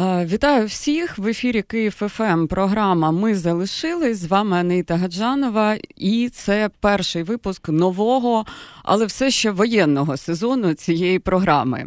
Вітаю 0.00 0.66
всіх 0.66 1.18
в 1.18 1.26
ефірі 1.26 1.62
Київ 1.62 1.92
ФМ. 1.92 2.22
Ем. 2.22 2.48
Програма 2.48 3.10
Ми 3.10 3.34
залишились 3.34 4.18
з 4.18 4.26
вами 4.26 4.56
Анита 4.56 4.96
Гаджанова, 4.96 5.76
і 5.96 6.28
це 6.28 6.70
перший 6.80 7.22
випуск 7.22 7.68
нового, 7.68 8.46
але 8.82 9.06
все 9.06 9.30
ще 9.30 9.50
воєнного 9.50 10.16
сезону 10.16 10.74
цієї 10.74 11.18
програми. 11.18 11.86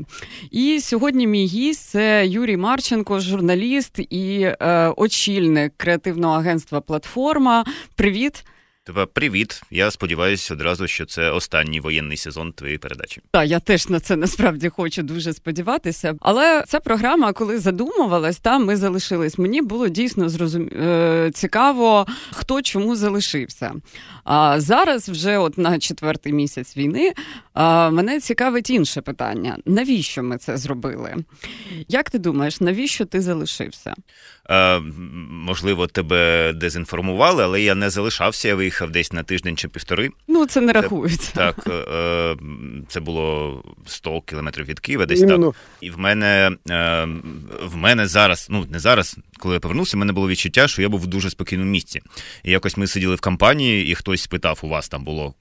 І 0.51 0.79
сьогодні 0.79 1.27
мій 1.27 1.45
гість 1.45 1.89
це 1.89 2.27
Юрій 2.27 2.57
Марченко, 2.57 3.19
журналіст 3.19 3.99
і 3.99 4.41
е, 4.41 4.93
очільник 4.97 5.73
креативного 5.77 6.33
агентства 6.33 6.81
Платформа. 6.81 7.65
Привіт. 7.95 8.45
Тебе 8.85 9.05
привіт. 9.05 9.61
Я 9.71 9.91
сподіваюся 9.91 10.53
одразу, 10.53 10.87
що 10.87 11.05
це 11.05 11.29
останній 11.29 11.79
воєнний 11.79 12.17
сезон 12.17 12.53
твоєї 12.53 12.77
передачі. 12.77 13.21
Так, 13.31 13.47
я 13.47 13.59
теж 13.59 13.89
на 13.89 13.99
це 13.99 14.15
насправді 14.15 14.69
хочу 14.69 15.03
дуже 15.03 15.33
сподіватися. 15.33 16.15
Але 16.19 16.63
ця 16.67 16.79
програма, 16.79 17.33
коли 17.33 17.59
задумувалась, 17.59 18.37
там 18.37 18.65
ми 18.65 18.77
залишились. 18.77 19.37
Мені 19.37 19.61
було 19.61 19.87
дійсно 19.87 20.29
зрозум... 20.29 20.67
Е, 20.67 21.31
цікаво, 21.33 22.07
хто 22.31 22.61
чому 22.61 22.95
залишився. 22.95 23.73
А 24.23 24.59
зараз, 24.61 25.09
вже 25.09 25.37
от 25.37 25.57
на 25.57 25.79
четвертий 25.79 26.33
місяць 26.33 26.77
війни, 26.77 27.13
а, 27.53 27.89
мене 27.89 28.19
цікавить 28.19 28.69
інше 28.69 29.01
питання: 29.01 29.57
навіщо 29.65 30.23
ми 30.23 30.37
це 30.37 30.57
зробили? 30.57 31.15
Як 31.87 32.09
ти 32.09 32.19
думаєш, 32.19 32.61
навіщо 32.61 33.05
ти 33.05 33.21
залишився? 33.21 33.93
Е, 34.49 34.79
Можливо, 35.29 35.87
тебе 35.87 36.53
дезінформували, 36.53 37.43
але 37.43 37.61
я 37.61 37.75
не 37.75 37.89
залишався. 37.89 38.47
Я 38.47 38.55
виїхав 38.55 38.72
десь 38.91 39.13
на 39.13 39.23
тиждень 39.23 39.57
чи 39.57 39.67
півтори. 39.67 40.09
Ну 40.27 40.45
це 40.45 40.61
не 40.61 40.73
рахується. 40.73 41.31
Так, 41.35 41.55
е, 41.67 42.35
це 42.87 42.99
було 42.99 43.63
100 43.85 44.21
кілометрів 44.21 44.65
від 44.65 44.79
Києва, 44.79 45.05
десь 45.05 45.21
Іменно. 45.21 45.47
так. 45.47 45.55
І 45.81 45.89
в 45.89 45.99
мене 45.99 46.51
е, 46.69 47.07
в 47.63 47.75
мене 47.75 48.07
зараз, 48.07 48.47
ну 48.49 48.65
не 48.69 48.79
зараз, 48.79 49.17
коли 49.39 49.53
я 49.53 49.59
повернувся, 49.59 49.97
в 49.97 49.99
мене 49.99 50.13
було 50.13 50.27
відчуття, 50.27 50.67
що 50.67 50.81
я 50.81 50.89
був 50.89 51.01
в 51.01 51.07
дуже 51.07 51.29
спокійному 51.29 51.71
місці. 51.71 52.01
І 52.43 52.51
якось 52.51 52.77
ми 52.77 52.87
сиділи 52.87 53.15
в 53.15 53.21
компанії, 53.21 53.87
і 53.87 53.95
хтось 53.95 54.21
спитав: 54.21 54.59
у 54.61 54.67
вас 54.67 54.89
там 54.89 55.03
було 55.03 55.33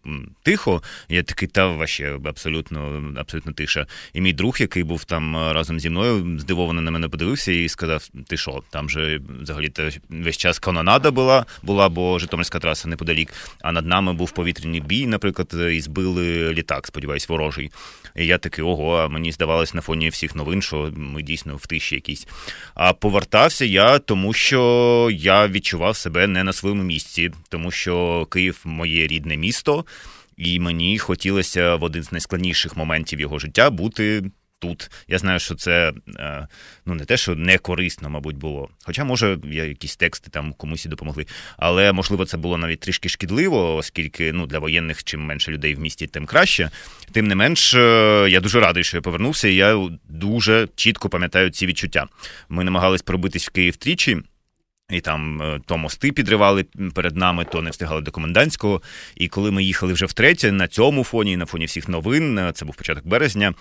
тихо? 0.42 0.82
Я 1.08 1.22
такий, 1.22 1.48
та 1.48 1.66
ваще 1.66 2.18
абсолютно 2.24 3.02
абсолютно 3.16 3.52
тиша. 3.52 3.86
І 4.12 4.20
мій 4.20 4.32
друг, 4.32 4.56
який 4.60 4.82
був 4.82 5.04
там 5.04 5.36
разом 5.36 5.80
зі 5.80 5.90
мною, 5.90 6.38
здивовано 6.38 6.80
на 6.80 6.90
мене 6.90 7.08
подивився 7.08 7.52
і 7.52 7.68
сказав: 7.68 8.08
Ти 8.26 8.36
що, 8.36 8.62
там 8.70 8.90
же 8.90 9.20
взагалі 9.42 9.72
весь 10.08 10.36
час 10.36 10.58
канонада 10.58 11.10
була, 11.10 11.46
була, 11.62 11.88
бо 11.88 12.18
Житомирська 12.18 12.58
траса 12.58 12.88
неподалік. 12.88 13.21
А 13.62 13.72
над 13.72 13.86
нами 13.86 14.12
був 14.12 14.30
повітряний 14.30 14.80
бій, 14.80 15.06
наприклад, 15.06 15.54
і 15.72 15.80
збили 15.80 16.54
літак, 16.54 16.86
сподіваюсь, 16.86 17.28
ворожий. 17.28 17.70
І 18.16 18.26
я 18.26 18.38
такий, 18.38 18.64
ого, 18.64 18.96
а 18.96 19.08
мені 19.08 19.32
здавалось 19.32 19.74
на 19.74 19.80
фоні 19.80 20.08
всіх 20.08 20.36
новин, 20.36 20.62
що 20.62 20.92
ми 20.96 21.22
дійсно 21.22 21.56
в 21.56 21.66
тиші 21.66 21.94
якійсь. 21.94 22.26
А 22.74 22.92
повертався 22.92 23.64
я, 23.64 23.98
тому 23.98 24.32
що 24.32 25.08
я 25.12 25.48
відчував 25.48 25.96
себе 25.96 26.26
не 26.26 26.44
на 26.44 26.52
своєму 26.52 26.82
місці, 26.82 27.30
тому 27.48 27.70
що 27.70 28.26
Київ 28.30 28.60
моє 28.64 29.06
рідне 29.06 29.36
місто, 29.36 29.84
і 30.36 30.60
мені 30.60 30.98
хотілося 30.98 31.74
в 31.74 31.82
один 31.82 32.02
з 32.02 32.12
найскладніших 32.12 32.76
моментів 32.76 33.20
його 33.20 33.38
життя 33.38 33.70
бути 33.70 34.22
тут. 34.62 34.90
Я 35.08 35.18
знаю, 35.18 35.38
що 35.38 35.54
це 35.54 35.92
е, 36.18 36.48
ну 36.86 36.94
не 36.94 37.04
те, 37.04 37.16
що 37.16 37.34
не 37.34 37.58
корисно, 37.58 38.10
мабуть, 38.10 38.36
було. 38.36 38.68
Хоча, 38.84 39.04
може, 39.04 39.38
якісь 39.44 39.96
тексти 39.96 40.30
там 40.30 40.52
комусь 40.52 40.86
і 40.86 40.88
допомогли. 40.88 41.26
Але 41.56 41.92
можливо, 41.92 42.24
це 42.24 42.36
було 42.36 42.58
навіть 42.58 42.80
трішки 42.80 43.08
шкідливо, 43.08 43.76
оскільки 43.76 44.32
ну 44.32 44.46
для 44.46 44.58
воєнних 44.58 45.04
чим 45.04 45.20
менше 45.20 45.50
людей 45.50 45.74
в 45.74 45.80
місті, 45.80 46.06
тим 46.06 46.26
краще. 46.26 46.70
Тим 47.12 47.26
не 47.26 47.34
менш, 47.34 47.74
е, 47.74 47.78
я 48.30 48.40
дуже 48.40 48.60
радий, 48.60 48.84
що 48.84 48.96
я 48.96 49.00
повернувся. 49.00 49.48
і 49.48 49.54
Я 49.54 49.88
дуже 50.08 50.68
чітко 50.76 51.08
пам'ятаю 51.08 51.50
ці 51.50 51.66
відчуття. 51.66 52.06
Ми 52.48 52.64
намагались 52.64 53.02
пробитись 53.02 53.48
в 53.48 53.50
Київ 53.50 53.76
тричі. 53.76 54.18
І 54.92 55.00
там 55.00 55.42
е, 55.42 55.60
то 55.66 55.78
мости 55.78 56.12
підривали 56.12 56.64
перед 56.94 57.16
нами, 57.16 57.44
то 57.52 57.62
не 57.62 57.70
встигали 57.70 58.00
до 58.00 58.10
комендантського. 58.10 58.82
І 59.14 59.28
коли 59.28 59.50
ми 59.50 59.64
їхали 59.64 59.92
вже 59.92 60.06
втретє, 60.06 60.52
на 60.52 60.68
цьому 60.68 61.04
фоні, 61.04 61.36
на 61.36 61.46
фоні 61.46 61.64
всіх 61.64 61.88
новин, 61.88 62.38
е, 62.38 62.52
це 62.54 62.64
був 62.64 62.76
початок 62.76 63.06
березня. 63.06 63.54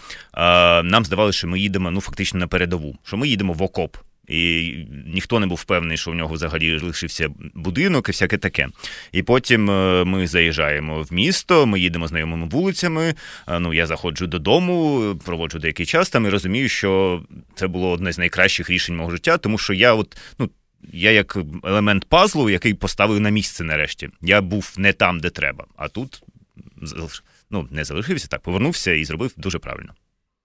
Нам 0.84 1.06
здавалося, 1.06 1.38
що 1.38 1.48
ми 1.48 1.60
їдемо 1.60 1.92
ну 1.92 2.02
фактично 2.02 2.40
на 2.40 2.48
передову, 2.48 2.96
що 3.04 3.18
ми 3.18 3.28
їдемо 3.28 3.54
в 3.54 3.64
окоп. 3.64 3.98
І 4.28 4.74
ніхто 5.06 5.40
не 5.40 5.48
був 5.48 5.58
впевнений, 5.58 5.98
що 5.98 6.12
в 6.12 6.16
нього 6.16 6.34
взагалі 6.34 6.80
лишився 6.80 7.30
будинок 7.54 8.10
і 8.10 8.12
всяке 8.12 8.38
таке. 8.38 8.68
І 9.12 9.24
потім 9.24 9.72
е, 9.72 10.04
ми 10.04 10.28
заїжджаємо 10.28 11.02
в 11.02 11.14
місто, 11.14 11.66
ми 11.66 11.80
їдемо 11.80 12.08
знайомими 12.08 12.48
вулицями. 12.48 13.16
Ну 13.60 13.74
я 13.74 13.86
заходжу 13.86 14.26
додому, 14.26 15.02
проводжу 15.26 15.60
деякий 15.60 15.86
час 15.86 16.10
там 16.10 16.26
і 16.26 16.30
розумію, 16.30 16.70
що 16.70 17.22
це 17.56 17.68
було 17.68 17.92
одне 17.92 18.12
з 18.12 18.18
найкращих 18.18 18.70
рішень 18.70 18.96
мого 18.96 19.12
життя, 19.12 19.38
тому 19.38 19.58
що 19.58 19.74
я, 19.74 19.94
от 19.94 20.18
ну 20.40 20.50
я 20.94 21.12
як 21.12 21.38
елемент 21.64 22.06
пазлу, 22.06 22.50
який 22.50 22.74
поставив 22.74 23.20
на 23.20 23.30
місце 23.30 23.64
нарешті. 23.64 24.10
Я 24.22 24.42
був 24.42 24.74
не 24.78 24.94
там, 24.94 25.20
де 25.20 25.30
треба. 25.30 25.66
А 25.76 25.88
тут 25.88 26.24
ну, 27.50 27.68
не 27.72 27.84
залишився 27.84 28.28
так, 28.28 28.42
повернувся 28.42 28.92
і 28.92 29.06
зробив 29.06 29.34
дуже 29.38 29.60
правильно. 29.60 29.94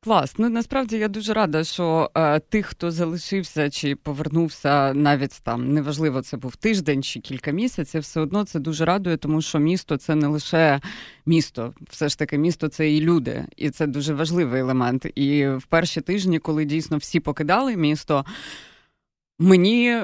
Клас. 0.07 0.35
Ну 0.39 0.49
насправді 0.49 0.97
я 0.97 1.09
дуже 1.09 1.35
рада, 1.35 1.65
що 1.65 2.11
е, 2.15 2.41
тих, 2.41 2.67
хто 2.67 2.91
залишився 2.91 3.71
чи 3.71 3.97
повернувся, 3.97 4.95
навіть 4.95 5.41
там 5.43 5.73
неважливо, 5.73 6.23
це 6.23 6.37
був 6.37 6.57
тиждень 6.57 7.03
чи 7.03 7.21
кілька 7.21 7.51
місяців, 7.51 8.01
все 8.01 8.21
одно 8.21 8.45
це 8.45 8.61
дуже 8.61 8.85
радує, 8.85 9.17
тому 9.17 9.43
що 9.43 9.59
місто 9.59 9.97
це 9.97 10.15
не 10.15 10.27
лише 10.27 10.81
місто, 11.27 11.75
все 11.91 12.09
ж 12.09 12.19
таки, 12.19 12.39
місто 12.39 12.69
це 12.69 12.93
і 12.93 13.01
люди, 13.01 13.45
і 13.57 13.71
це 13.71 13.87
дуже 13.87 14.15
важливий 14.15 14.61
елемент. 14.61 15.07
І 15.15 15.49
в 15.49 15.67
перші 15.69 16.01
тижні, 16.01 16.39
коли 16.39 16.65
дійсно 16.65 16.97
всі 16.97 17.21
покидали 17.21 17.77
місто, 17.77 18.25
мені 19.39 20.03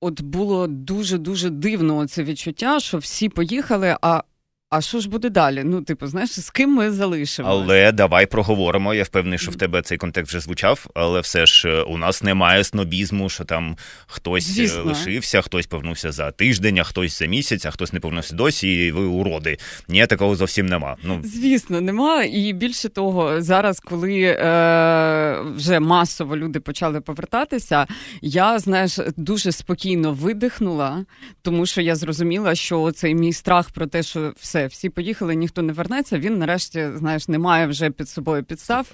от 0.00 0.20
було 0.20 0.66
дуже 0.66 1.18
дуже 1.18 1.50
дивно 1.50 2.06
це 2.06 2.24
відчуття, 2.24 2.80
що 2.80 2.98
всі 2.98 3.28
поїхали. 3.28 3.96
а 4.00 4.22
а 4.70 4.80
що 4.80 5.00
ж 5.00 5.08
буде 5.08 5.30
далі? 5.30 5.62
Ну, 5.64 5.82
типу, 5.82 6.06
знаєш, 6.06 6.40
з 6.40 6.50
ким 6.50 6.70
ми 6.74 6.90
залишимо? 6.90 7.48
Але 7.48 7.92
давай 7.92 8.26
проговоримо. 8.26 8.94
Я 8.94 9.02
впевнений, 9.02 9.38
що 9.38 9.50
в 9.50 9.56
тебе 9.56 9.82
цей 9.82 9.98
контекст 9.98 10.28
вже 10.30 10.40
звучав, 10.40 10.86
але 10.94 11.20
все 11.20 11.46
ж 11.46 11.68
е, 11.68 11.82
у 11.82 11.96
нас 11.96 12.22
немає 12.22 12.64
снобізму, 12.64 13.28
що 13.28 13.44
там 13.44 13.76
хтось 14.06 14.48
е, 14.48 14.52
Звісно. 14.52 14.84
лишився, 14.84 15.42
хтось 15.42 15.66
повернувся 15.66 16.12
за 16.12 16.30
тиждень, 16.30 16.78
а 16.78 16.84
хтось 16.84 17.18
за 17.18 17.26
місяць, 17.26 17.66
а 17.66 17.70
хтось 17.70 17.92
не 17.92 18.00
повернувся 18.00 18.34
досі, 18.34 18.86
і 18.86 18.92
ви 18.92 19.04
уроди. 19.04 19.58
Ні, 19.88 20.06
такого 20.06 20.36
зовсім 20.36 20.66
нема. 20.66 20.96
Ну 21.02 21.20
звісно, 21.24 21.80
нема. 21.80 22.24
І 22.24 22.52
більше 22.52 22.88
того, 22.88 23.42
зараз, 23.42 23.80
коли 23.80 24.20
е, 24.22 25.40
вже 25.56 25.80
масово 25.80 26.36
люди 26.36 26.60
почали 26.60 27.00
повертатися, 27.00 27.86
я 28.22 28.58
знаєш 28.58 28.98
дуже 29.16 29.52
спокійно 29.52 30.12
видихнула, 30.12 31.04
тому 31.42 31.66
що 31.66 31.80
я 31.80 31.96
зрозуміла, 31.96 32.54
що 32.54 32.92
цей 32.92 33.14
мій 33.14 33.32
страх 33.32 33.70
про 33.70 33.86
те, 33.86 34.02
що 34.02 34.32
все 34.40 34.57
все, 34.58 34.66
всі 34.66 34.88
поїхали, 34.88 35.34
ніхто 35.34 35.62
не 35.62 35.72
вернеться. 35.72 36.18
Він 36.18 36.38
нарешті, 36.38 36.88
знаєш, 36.94 37.28
не 37.28 37.38
має 37.38 37.66
вже 37.66 37.90
під 37.90 38.08
собою 38.08 38.44
підстав. 38.44 38.86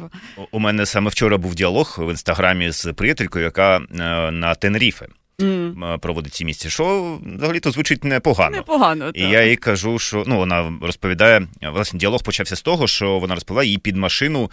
У 0.50 0.58
мене 0.58 0.86
саме 0.86 1.10
вчора 1.10 1.36
був 1.38 1.54
діалог 1.54 1.96
в 1.98 2.10
інстаграмі 2.10 2.70
з 2.70 2.92
приятелькою, 2.92 3.44
яка 3.44 3.76
е, 3.76 3.82
на 4.30 4.54
Тенріфе 4.54 5.06
mm. 5.38 5.98
проводить 5.98 6.34
ці 6.34 6.44
місця, 6.44 6.70
що 6.70 7.18
взагалі 7.36 7.60
то 7.60 7.70
звучить 7.70 8.04
непогано. 8.04 8.56
Непогано, 8.56 9.04
так. 9.04 9.16
І 9.16 9.22
я 9.22 9.44
їй 9.44 9.56
кажу, 9.56 9.98
що 9.98 10.24
ну 10.26 10.36
вона 10.36 10.72
розповідає, 10.82 11.46
власне, 11.62 11.98
діалог 11.98 12.22
почався 12.22 12.56
з 12.56 12.62
того, 12.62 12.86
що 12.86 13.18
вона 13.18 13.34
розповіла 13.34 13.64
їй 13.64 13.78
під 13.78 13.96
машину, 13.96 14.50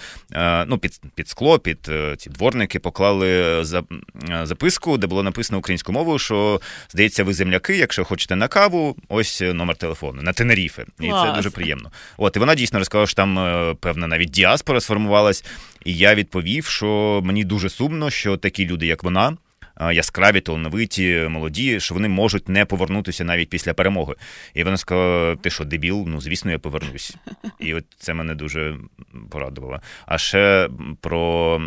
ну 0.68 0.78
під 0.78 1.02
під 1.16 1.30
скло, 1.30 1.59
під 1.59 1.80
е, 1.90 2.16
ці 2.18 2.30
дворники 2.30 2.80
поклали 2.80 3.59
за, 3.66 3.84
записку, 4.44 4.97
де 4.97 5.08
було 5.08 5.24
написано 5.24 5.59
українською 5.59 5.97
мовою, 5.97 6.19
що 6.19 6.62
здається, 6.90 7.24
ви 7.24 7.34
земляки, 7.34 7.78
якщо 7.78 8.03
хочете 8.03 8.36
на 8.36 8.48
каву, 8.48 8.96
ось 9.09 9.42
номер 9.42 9.75
телефону 9.75 10.22
на 10.22 10.34
Тенеріфе. 10.34 10.86
І 11.00 11.09
Клас. 11.09 11.30
це 11.30 11.36
дуже 11.36 11.50
приємно. 11.50 11.92
От 12.18 12.36
і 12.36 12.40
вона 12.40 12.56
дійсно 12.56 12.80
розказала, 12.80 13.08
що 13.08 13.16
там 13.16 13.40
е, 13.40 13.75
певна 13.80 14.08
навіть 14.08 14.30
діаспора 14.30 14.81
сформувалась. 14.81 15.46
І 15.86 15.96
я 15.96 16.16
відповів, 16.16 16.66
що 16.66 17.22
мені 17.24 17.44
дуже 17.44 17.69
сумно, 17.69 18.09
що 18.09 18.38
такі 18.38 18.66
люди, 18.66 18.86
як 18.86 19.04
вона 19.04 19.38
яскраві, 19.79 20.41
талановиті, 20.41 21.27
молоді, 21.29 21.79
що 21.79 21.94
вони 21.94 22.09
можуть 22.09 22.50
не 22.50 22.65
повернутися 22.65 23.23
навіть 23.23 23.50
після 23.50 23.73
перемоги. 23.73 24.15
І 24.53 24.63
вона 24.63 24.77
сказала: 24.77 25.35
ти 25.35 25.50
що, 25.50 25.65
дебіл? 25.65 26.06
Ну, 26.07 26.21
звісно, 26.21 26.51
я 26.51 26.59
повернусь. 26.59 27.15
І 27.59 27.73
от 27.73 27.85
це 27.97 28.13
мене 28.13 28.35
дуже 28.35 28.77
порадувало. 29.29 29.79
А 30.06 30.18
ще 30.18 30.69
про 31.01 31.62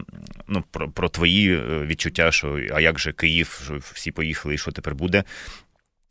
ну, 0.49 0.65
про, 0.71 0.91
про 0.91 1.09
твої 1.09 1.57
е, 1.57 1.87
відчуття, 1.87 2.33
що 2.33 2.61
а 2.75 2.81
як 2.81 2.99
же 2.99 3.13
Київ, 3.13 3.61
що 3.65 3.79
всі 3.93 4.11
поїхали, 4.11 4.55
і 4.55 4.59
що 4.59 4.73
тепер 4.73 4.95
буде. 4.95 5.25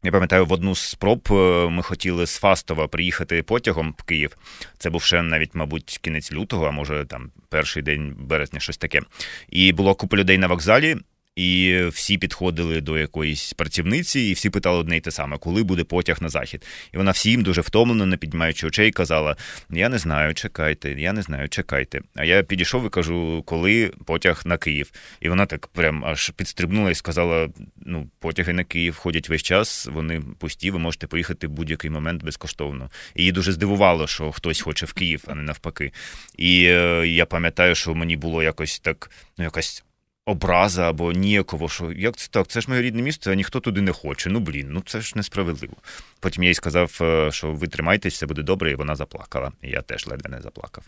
Я 0.06 0.12
пам'ятаю, 0.12 0.46
в 0.46 0.52
одну 0.52 0.76
з 0.76 0.80
спроб 0.80 1.28
е, 1.32 1.70
ми 1.70 1.84
хотіли 1.84 2.28
з 2.28 2.38
Фастова 2.38 2.88
приїхати 2.88 3.44
потягом 3.44 3.96
в 3.98 4.04
Київ. 4.04 4.38
Це 4.78 4.90
був 4.90 5.04
ще 5.04 5.22
навіть, 5.22 5.56
мабуть, 5.56 6.00
кінець 6.02 6.32
лютого, 6.32 6.66
а 6.66 6.72
може 6.72 7.06
там 7.06 7.32
перший 7.50 7.84
день 7.84 8.16
березня, 8.20 8.60
щось 8.60 8.78
таке. 8.78 9.02
І 9.50 9.74
було 9.74 9.96
купа 9.96 10.18
людей 10.18 10.38
на 10.38 10.48
вокзалі. 10.48 10.98
І 11.36 11.82
всі 11.92 12.18
підходили 12.18 12.82
до 12.82 12.98
якоїсь 12.98 13.54
працівниці, 13.54 14.20
і 14.20 14.34
всі 14.34 14.50
питали 14.50 14.78
одне 14.78 14.98
й 14.98 15.00
те 15.00 15.12
саме, 15.12 15.38
коли 15.38 15.64
буде 15.64 15.84
потяг 15.84 16.18
на 16.22 16.30
захід. 16.30 16.66
І 16.94 16.98
вона 16.98 17.12
всім 17.12 17.44
дуже 17.44 17.62
втомлено, 17.62 18.06
не 18.06 18.18
піднімаючи 18.18 18.68
очей, 18.68 18.92
казала: 18.92 19.36
Я 19.70 19.90
не 19.90 19.98
знаю, 19.98 20.34
чекайте, 20.34 20.92
я 20.92 21.14
не 21.14 21.22
знаю, 21.22 21.50
чекайте. 21.50 22.02
А 22.16 22.26
я 22.26 22.44
підійшов 22.44 22.86
і 22.86 22.90
кажу, 22.90 23.44
коли 23.46 23.92
потяг 24.06 24.42
на 24.46 24.58
Київ. 24.58 24.92
І 25.22 25.30
вона 25.30 25.46
так 25.46 25.68
прям 25.68 26.06
аж 26.06 26.30
підстрибнула 26.30 26.92
і 26.92 26.96
сказала: 26.96 27.50
ну, 27.86 28.10
потяги 28.20 28.54
на 28.54 28.64
Київ 28.64 28.96
ходять 28.96 29.30
весь 29.30 29.44
час, 29.44 29.86
вони 29.86 30.22
пусті, 30.40 30.72
ви 30.72 30.80
можете 30.80 31.08
поїхати 31.08 31.48
в 31.48 31.52
будь-який 31.52 31.90
момент 31.90 32.24
безкоштовно. 32.24 32.90
І 33.16 33.22
її 33.22 33.32
дуже 33.32 33.52
здивувало, 33.52 34.08
що 34.08 34.32
хтось 34.32 34.62
хоче 34.62 34.86
в 34.86 34.94
Київ, 34.94 35.24
а 35.28 35.36
не 35.36 35.44
навпаки. 35.44 35.92
І 36.38 36.66
е, 36.66 37.08
я 37.08 37.26
пам'ятаю, 37.26 37.76
що 37.76 37.96
мені 37.96 38.18
було 38.18 38.44
якось 38.44 38.80
так, 38.80 39.12
ну 39.38 39.44
якась 39.44 39.84
образа 40.26 40.90
або 40.90 41.12
ніяково, 41.12 41.70
що 41.70 41.92
як 41.92 42.16
це 42.16 42.28
так? 42.32 42.48
Це 42.48 42.62
ж 42.62 42.70
моє 42.70 42.82
рідне 42.82 43.02
місто, 43.02 43.32
а 43.32 43.36
ніхто 43.36 43.60
туди 43.60 43.82
не 43.82 43.92
хоче. 43.92 44.30
Ну 44.30 44.40
блін, 44.40 44.68
ну 44.70 44.82
це 44.86 45.02
ж 45.02 45.14
несправедливо. 45.16 45.74
Потім 46.20 46.44
я 46.44 46.50
їй 46.50 46.54
сказав, 46.54 46.98
е, 47.02 47.32
що 47.32 47.52
ви 47.52 47.68
тримайтесь, 47.68 48.14
все 48.14 48.26
буде 48.26 48.44
добре, 48.44 48.72
і 48.72 48.76
вона 48.76 48.96
заплакала. 48.96 49.52
І 49.62 49.70
я 49.70 49.82
теж 49.82 50.08
ледве 50.08 50.30
не 50.30 50.42
заплакав. 50.42 50.84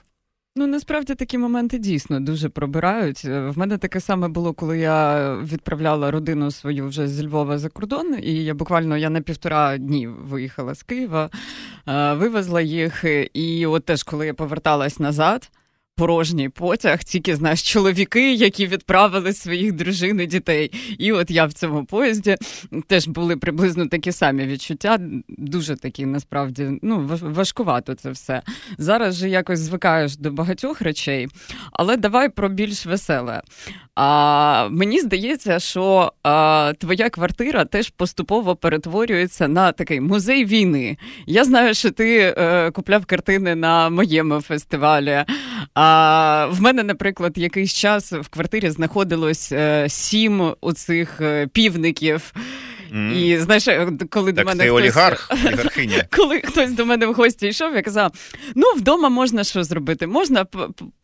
Ну 0.57 0.67
насправді 0.67 1.15
такі 1.15 1.37
моменти 1.37 1.77
дійсно 1.77 2.19
дуже 2.19 2.49
пробирають. 2.49 3.21
Е, 3.25 3.49
в 3.49 3.57
мене 3.57 3.77
таке 3.77 3.99
саме 3.99 4.27
було, 4.27 4.53
коли 4.53 4.79
я 4.79 5.31
відправляла 5.35 6.11
родину 6.11 6.51
свою 6.51 6.87
вже 6.87 7.07
з 7.07 7.23
Львова 7.23 7.57
за 7.57 7.69
кордон, 7.69 8.15
і 8.23 8.33
я 8.33 8.53
буквально 8.53 8.97
я 8.97 9.09
на 9.09 9.21
півтора 9.21 9.77
дні 9.77 10.07
виїхала 10.07 10.75
з 10.75 10.83
Києва, 10.83 11.29
е, 11.87 12.13
вивезла 12.13 12.61
їх. 12.61 13.05
І 13.33 13.65
от 13.65 13.85
теж, 13.85 14.03
коли 14.03 14.25
я 14.25 14.33
поверталась 14.33 14.99
назад 14.99 15.51
порожній 15.95 16.49
потяг, 16.49 17.03
тільки 17.03 17.35
знаєш, 17.35 17.73
чоловіки, 17.73 18.33
які 18.33 18.67
відправили 18.67 19.33
своїх 19.33 19.73
дружин 19.73 20.21
і 20.21 20.25
дітей. 20.25 20.71
І 20.97 21.11
от 21.11 21.31
я 21.31 21.45
в 21.45 21.53
цьому 21.53 21.85
поїзді 21.85 22.35
теж 22.87 23.07
були 23.07 23.37
приблизно 23.37 23.87
такі 23.87 24.11
самі 24.11 24.45
відчуття. 24.45 24.99
Дуже 25.27 25.75
такі 25.75 26.05
насправді 26.05 26.79
ну 26.81 27.19
важкувато 27.21 27.95
це 27.95 28.11
все. 28.11 28.41
Зараз 28.77 29.15
же 29.15 29.29
якось 29.29 29.59
звикаєш 29.59 30.17
до 30.17 30.31
багатьох 30.31 30.81
речей, 30.81 31.27
але 31.71 31.97
давай 31.97 32.29
про 32.29 32.49
більш 32.49 32.85
веселе. 32.85 33.41
А 33.95 34.67
мені 34.71 34.99
здається, 34.99 35.59
що 35.59 36.13
а, 36.23 36.73
твоя 36.79 37.09
квартира 37.09 37.65
теж 37.65 37.89
поступово 37.89 38.55
перетворюється 38.55 39.47
на 39.47 39.71
такий 39.71 40.01
музей 40.01 40.45
війни. 40.45 40.97
Я 41.25 41.43
знаю, 41.43 41.73
що 41.73 41.91
ти 41.91 42.33
е, 42.37 42.71
купляв 42.71 43.05
картини 43.05 43.55
на 43.55 43.89
моєму 43.89 44.41
фестивалі. 44.41 45.25
А 45.73 45.84
в 46.51 46.61
мене, 46.61 46.83
наприклад, 46.83 47.37
якийсь 47.37 47.73
час 47.73 48.11
в 48.11 48.27
квартирі 48.27 48.69
знаходилось 48.69 49.51
е, 49.51 49.85
сім 49.89 50.53
оцих 50.61 51.21
е, 51.21 51.47
півників. 51.47 52.33
Mm. 52.95 53.13
І 53.13 53.37
знаєш, 53.37 53.67
е, 53.67 53.91
коли 54.09 54.33
так, 54.33 54.45
до 54.45 54.49
мене 54.49 54.63
ти 54.63 54.69
хтось... 54.69 54.81
олігарх, 54.81 55.31
олігархиня. 55.45 56.03
коли 56.15 56.39
хтось 56.39 56.71
до 56.71 56.85
мене 56.85 57.05
в 57.05 57.13
гості 57.13 57.47
йшов, 57.47 57.75
я 57.75 57.81
казав: 57.81 58.11
ну, 58.55 58.71
вдома 58.77 59.09
можна 59.09 59.43
що 59.43 59.63
зробити? 59.63 60.07
Можна 60.07 60.45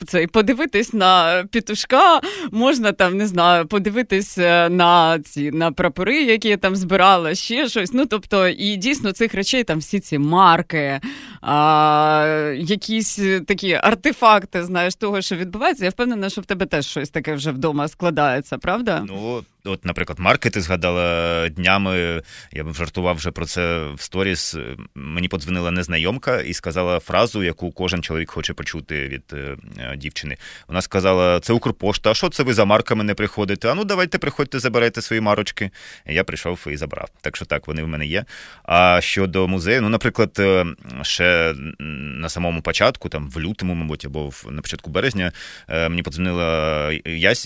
цей, 0.07 0.27
подивитись 0.27 0.93
на 0.93 1.43
пітушка, 1.51 2.21
можна 2.51 2.91
там, 2.91 3.17
не 3.17 3.27
знаю, 3.27 3.65
подивитись 3.65 4.37
е, 4.37 4.69
на 4.69 5.19
ці 5.19 5.51
на 5.51 5.71
прапори, 5.71 6.23
які 6.23 6.47
я 6.47 6.57
там 6.57 6.75
збирала, 6.75 7.35
ще 7.35 7.69
щось. 7.69 7.93
Ну, 7.93 8.05
тобто, 8.05 8.47
і 8.47 8.75
дійсно 8.75 9.11
цих 9.11 9.33
речей 9.33 9.63
там 9.63 9.79
всі 9.79 9.99
ці 9.99 10.17
марки, 10.17 10.99
а, 11.41 12.53
якісь 12.57 13.19
такі 13.47 13.73
артефакти, 13.73 14.63
знаєш, 14.63 14.95
того, 14.95 15.21
що 15.21 15.35
відбувається. 15.35 15.83
Я 15.85 15.89
впевнена, 15.89 16.29
що 16.29 16.41
в 16.41 16.45
тебе 16.45 16.65
теж 16.65 16.85
щось 16.85 17.09
таке 17.09 17.33
вже 17.33 17.51
вдома 17.51 17.87
складається, 17.87 18.57
правда? 18.57 19.05
Ну, 19.07 19.43
От, 19.65 19.85
наприклад, 19.85 20.19
маркети 20.19 20.61
згадала 20.61 21.49
днями. 21.49 22.21
Я 22.51 22.63
б 22.63 22.73
жартував 22.73 23.15
вже 23.15 23.31
про 23.31 23.45
це 23.45 23.85
в 23.93 24.01
сторіс. 24.01 24.57
Мені 24.95 25.27
подзвонила 25.27 25.71
незнайомка 25.71 26.41
і 26.41 26.53
сказала 26.53 26.99
фразу, 26.99 27.43
яку 27.43 27.71
кожен 27.71 28.03
чоловік 28.03 28.31
хоче 28.31 28.53
почути 28.53 29.07
від 29.07 29.23
е, 29.33 29.57
дівчини. 29.97 30.37
Вона 30.67 30.81
сказала: 30.81 31.39
це 31.39 31.53
Укрпошта, 31.53 32.11
а 32.11 32.13
що 32.13 32.29
це 32.29 32.43
ви 32.43 32.53
за 32.53 32.65
марками 32.65 33.03
не 33.03 33.13
приходите? 33.13 33.71
А 33.71 33.75
ну 33.75 33.83
давайте 33.83 34.17
приходьте, 34.17 34.59
забирайте 34.59 35.01
свої 35.01 35.21
марочки. 35.21 35.69
Я 36.05 36.23
прийшов 36.23 36.67
і 36.71 36.77
забрав. 36.77 37.09
Так 37.21 37.35
що 37.35 37.45
так, 37.45 37.67
вони 37.67 37.83
в 37.83 37.87
мене 37.87 38.05
є. 38.05 38.25
А 38.63 39.01
щодо 39.01 39.47
музею, 39.47 39.81
ну, 39.81 39.89
наприклад, 39.89 40.35
е, 40.39 40.65
ще 41.01 41.53
на 41.79 42.29
самому 42.29 42.61
початку, 42.61 43.09
там 43.09 43.29
в 43.29 43.39
лютому, 43.39 43.73
мабуть, 43.73 44.05
або 44.05 44.31
на 44.49 44.61
початку 44.61 44.89
березня, 44.89 45.31
е, 45.67 45.89
мені 45.89 46.03
подзвонила 46.03 46.91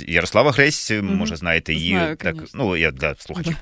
Ярослава 0.08 0.52
Гресь, 0.52 0.92
може, 1.02 1.36
знаєте 1.36 1.74
її 1.74 2.05
знаю, 2.06 2.18
так, 2.18 2.36
ну 2.54 2.78
я 2.78 2.92
для 2.92 3.16
слухачів. 3.16 3.56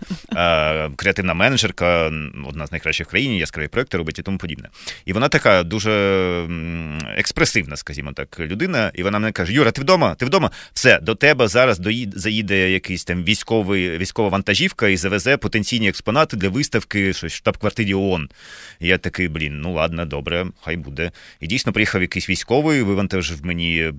Креативна 0.95 1.33
менеджерка, 1.33 2.11
одна 2.47 2.67
з 2.67 2.71
найкращих 2.71 3.07
в 3.07 3.09
країні, 3.09 3.39
яскраві 3.39 3.67
проекти 3.67 3.97
робить 3.97 4.19
і 4.19 4.21
тому 4.21 4.37
подібне. 4.37 4.69
І 5.05 5.13
вона 5.13 5.29
така 5.29 5.63
дуже 5.63 5.91
експресивна, 7.17 7.75
скажімо 7.75 8.13
так, 8.13 8.39
людина. 8.39 8.91
І 8.93 9.03
вона 9.03 9.19
мене 9.19 9.31
каже: 9.31 9.53
Юра, 9.53 9.71
ти 9.71 9.81
вдома? 9.81 10.15
Ти 10.15 10.25
вдома? 10.25 10.51
Все, 10.73 10.99
до 10.99 11.15
тебе 11.15 11.47
зараз 11.47 11.81
заїде 12.15 12.71
якийсь 12.71 13.03
там 13.03 13.23
військовий, 13.23 13.97
військова 13.97 14.29
вантажівка 14.29 14.87
і 14.87 14.97
завезе 14.97 15.37
потенційні 15.37 15.89
експонати 15.89 16.37
для 16.37 16.49
виставки 16.49 17.13
щось 17.13 17.33
в 17.33 17.35
штаб-квартирі 17.35 17.93
ООН. 17.93 18.29
І 18.79 18.87
я 18.87 18.97
такий, 18.97 19.27
блін, 19.27 19.61
ну 19.61 19.73
ладно, 19.73 20.05
добре, 20.05 20.45
хай 20.61 20.77
буде. 20.77 21.11
І 21.39 21.47
дійсно 21.47 21.73
приїхав 21.73 22.01
якийсь 22.01 22.29
військовий, 22.29 22.81
вивантажив 22.81 23.45
мені 23.45 23.93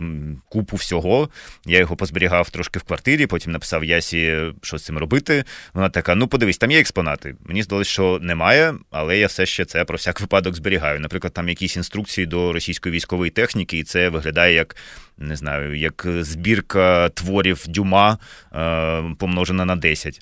купу 0.49 0.77
всього. 0.77 1.29
Я 1.67 1.79
його 1.79 1.97
позберігав 1.97 2.51
трошки 2.51 2.79
в 2.79 2.83
квартирі, 2.83 3.27
потім 3.27 3.53
написав 3.53 3.85
Ясі 3.85 4.34
що 4.63 4.79
з 4.79 4.85
цим 4.85 4.99
робити. 4.99 5.45
Вона 5.75 5.89
така: 5.89 6.15
ну 6.15 6.29
подивись, 6.29 6.59
там 6.59 6.71
є 6.71 6.81
експонати. 6.81 7.37
Мені 7.45 7.63
здалося, 7.63 7.91
що 7.91 8.19
немає, 8.23 8.75
але 8.91 9.19
я 9.19 9.27
все 9.27 9.47
ще 9.47 9.65
це 9.65 9.85
про 9.85 9.97
всяк 9.97 10.21
випадок 10.21 10.55
зберігаю. 10.55 11.01
Наприклад, 11.01 11.33
там 11.33 11.49
якісь 11.49 11.77
інструкції 11.77 12.27
до 12.27 12.53
російської 12.53 12.95
військової 12.95 13.31
техніки, 13.31 13.79
і 13.79 13.85
це 13.85 14.09
виглядає 14.09 14.55
як 14.55 14.77
не 15.19 15.37
знаю, 15.37 15.79
як 15.79 16.07
збірка 16.21 17.09
творів 17.09 17.65
дюма 17.69 18.19
е, 18.55 19.15
помножена 19.19 19.65
на 19.65 19.77
10. 19.77 20.21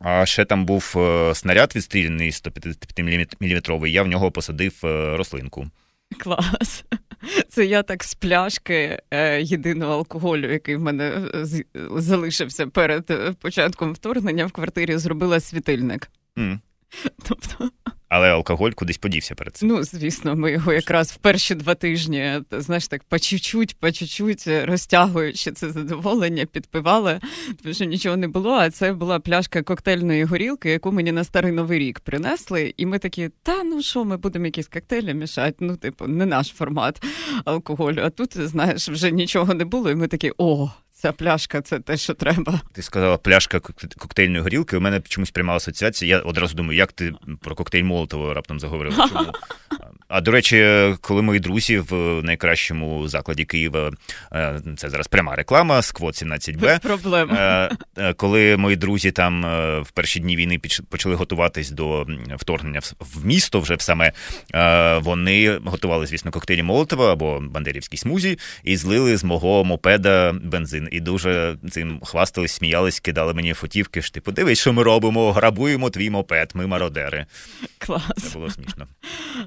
А 0.00 0.26
ще 0.26 0.44
там 0.44 0.64
був 0.64 0.94
е, 0.96 1.34
снаряд 1.34 1.76
відстріляний 1.76 2.32
155 2.32 3.28
мм, 3.40 3.86
я 3.88 4.02
в 4.02 4.06
нього 4.06 4.30
посадив 4.30 4.80
е, 4.84 5.16
рослинку. 5.16 5.66
Клас. 6.18 6.84
Це 7.48 7.66
я 7.66 7.82
так 7.82 8.04
з 8.04 8.14
пляшки 8.14 9.00
е, 9.10 9.42
єдиного 9.42 9.92
алкоголю, 9.92 10.52
який 10.52 10.76
в 10.76 10.80
мене 10.80 11.28
з 11.34 11.64
залишився 11.90 12.66
перед 12.66 13.10
е, 13.10 13.32
початком 13.40 13.92
вторгнення 13.92 14.46
в 14.46 14.52
квартирі, 14.52 14.96
зробила 14.96 15.40
світильник. 15.40 16.08
Mm. 16.36 16.58
Тобто 17.28 17.70
але 18.08 18.30
алкоголь 18.30 18.70
кудись 18.70 18.98
подівся 18.98 19.34
перед 19.34 19.56
цим. 19.56 19.68
Ну, 19.68 19.82
звісно, 19.82 20.36
ми 20.36 20.52
його 20.52 20.72
якраз 20.72 21.12
в 21.12 21.16
перші 21.16 21.54
два 21.54 21.74
тижні, 21.74 22.40
знаєш, 22.50 22.88
так 22.88 23.04
по 23.04 23.18
чуть-чуть, 23.18 23.76
по 23.76 23.92
чуть-чуть 23.92 24.46
розтягуючи 24.46 25.52
це 25.52 25.70
задоволення, 25.70 26.46
підпивали, 26.46 27.20
тому 27.62 27.74
що 27.74 27.84
нічого 27.84 28.16
не 28.16 28.28
було. 28.28 28.50
А 28.50 28.70
це 28.70 28.92
була 28.92 29.18
пляшка 29.18 29.62
коктейльної 29.62 30.24
горілки, 30.24 30.70
яку 30.70 30.92
мені 30.92 31.12
на 31.12 31.24
старий 31.24 31.52
новий 31.52 31.78
рік 31.78 32.00
принесли. 32.00 32.74
І 32.76 32.86
ми 32.86 32.98
такі, 32.98 33.30
та 33.42 33.64
ну 33.64 33.82
що, 33.82 34.04
ми 34.04 34.16
будемо 34.16 34.44
якісь 34.44 34.68
коктейлі 34.68 35.14
мішати? 35.14 35.56
Ну, 35.60 35.76
типу, 35.76 36.06
не 36.06 36.26
наш 36.26 36.48
формат 36.48 37.02
алкоголю. 37.44 38.00
А 38.04 38.10
тут, 38.10 38.36
знаєш, 38.36 38.88
вже 38.88 39.10
нічого 39.10 39.54
не 39.54 39.64
було, 39.64 39.90
і 39.90 39.94
ми 39.94 40.08
такі, 40.08 40.32
о. 40.38 40.70
Ця 41.06 41.12
пляшка 41.12 41.60
це 41.60 41.80
те, 41.80 41.96
що 41.96 42.14
треба. 42.14 42.60
Ти 42.72 42.82
сказала 42.82 43.16
пляшка 43.16 43.60
коктейльної 43.98 44.42
горілки. 44.42 44.76
У 44.76 44.80
мене 44.80 45.00
чомусь 45.00 45.30
пряма 45.30 45.56
асоціація. 45.56 46.16
Я 46.16 46.22
одразу 46.22 46.54
думаю, 46.54 46.78
як 46.78 46.92
ти 46.92 47.12
про 47.40 47.54
коктейль 47.54 47.82
Молотова 47.82 48.34
раптом 48.34 48.60
заговорила. 48.60 49.08
Чому? 49.08 49.32
А 50.08 50.20
до 50.20 50.30
речі, 50.30 50.66
коли 51.00 51.22
мої 51.22 51.40
друзі 51.40 51.78
в 51.78 51.94
найкращому 52.22 53.08
закладі 53.08 53.44
Києва, 53.44 53.90
е, 54.32 54.60
це 54.76 54.90
зараз 54.90 55.06
пряма 55.06 55.36
реклама, 55.36 55.82
сквот 55.82 56.14
17Б. 56.14 56.60
Без 56.60 56.78
проблем. 56.78 57.30
Е, 57.30 57.70
е, 57.98 58.12
коли 58.12 58.56
мої 58.56 58.76
друзі 58.76 59.10
там 59.10 59.42
в 59.82 59.90
перші 59.94 60.20
дні 60.20 60.36
війни 60.36 60.60
почали 60.88 61.14
готуватись 61.14 61.70
до 61.70 62.06
вторгнення 62.36 62.80
в 63.00 63.26
місто, 63.26 63.60
вже 63.60 63.74
в 63.74 63.80
саме 63.80 64.12
вони 65.00 65.58
готували, 65.64 66.06
звісно, 66.06 66.30
коктейлі 66.30 66.62
Молотова 66.62 67.12
або 67.12 67.40
Бандерівські 67.40 67.96
смузі 67.96 68.38
і 68.64 68.76
злили 68.76 69.16
з 69.16 69.24
мого 69.24 69.64
мопеда 69.64 70.34
бензин. 70.42 70.88
І 70.92 71.00
дуже 71.00 71.56
цим 71.70 72.00
хвастались, 72.04 72.52
сміялись, 72.52 73.00
кидали 73.00 73.34
мені 73.34 73.52
фотівки. 73.52 74.02
ж 74.02 74.14
Типу, 74.14 74.32
дивись, 74.32 74.60
що 74.60 74.72
ми 74.72 74.82
робимо, 74.82 75.32
грабуємо 75.32 75.90
твій 75.90 76.10
мопед, 76.10 76.50
ми 76.54 76.66
мародери. 76.66 77.26
Клас. 77.78 78.02
Це 78.16 78.38
було 78.38 78.50
смішно. 78.50 78.86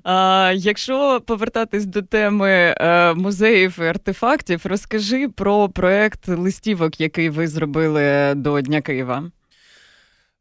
А, 0.04 0.49
Якщо 0.54 1.22
повертатись 1.26 1.86
до 1.86 2.02
теми 2.02 2.76
е, 2.78 3.14
музеїв 3.14 3.80
і 3.82 3.84
артефактів, 3.84 4.62
розкажи 4.64 5.30
про 5.30 5.70
проект 5.70 6.28
листівок, 6.28 7.02
який 7.02 7.30
ви 7.30 7.48
зробили 7.48 8.34
до 8.36 8.62
Дня 8.62 8.82
Києва. 8.82 9.32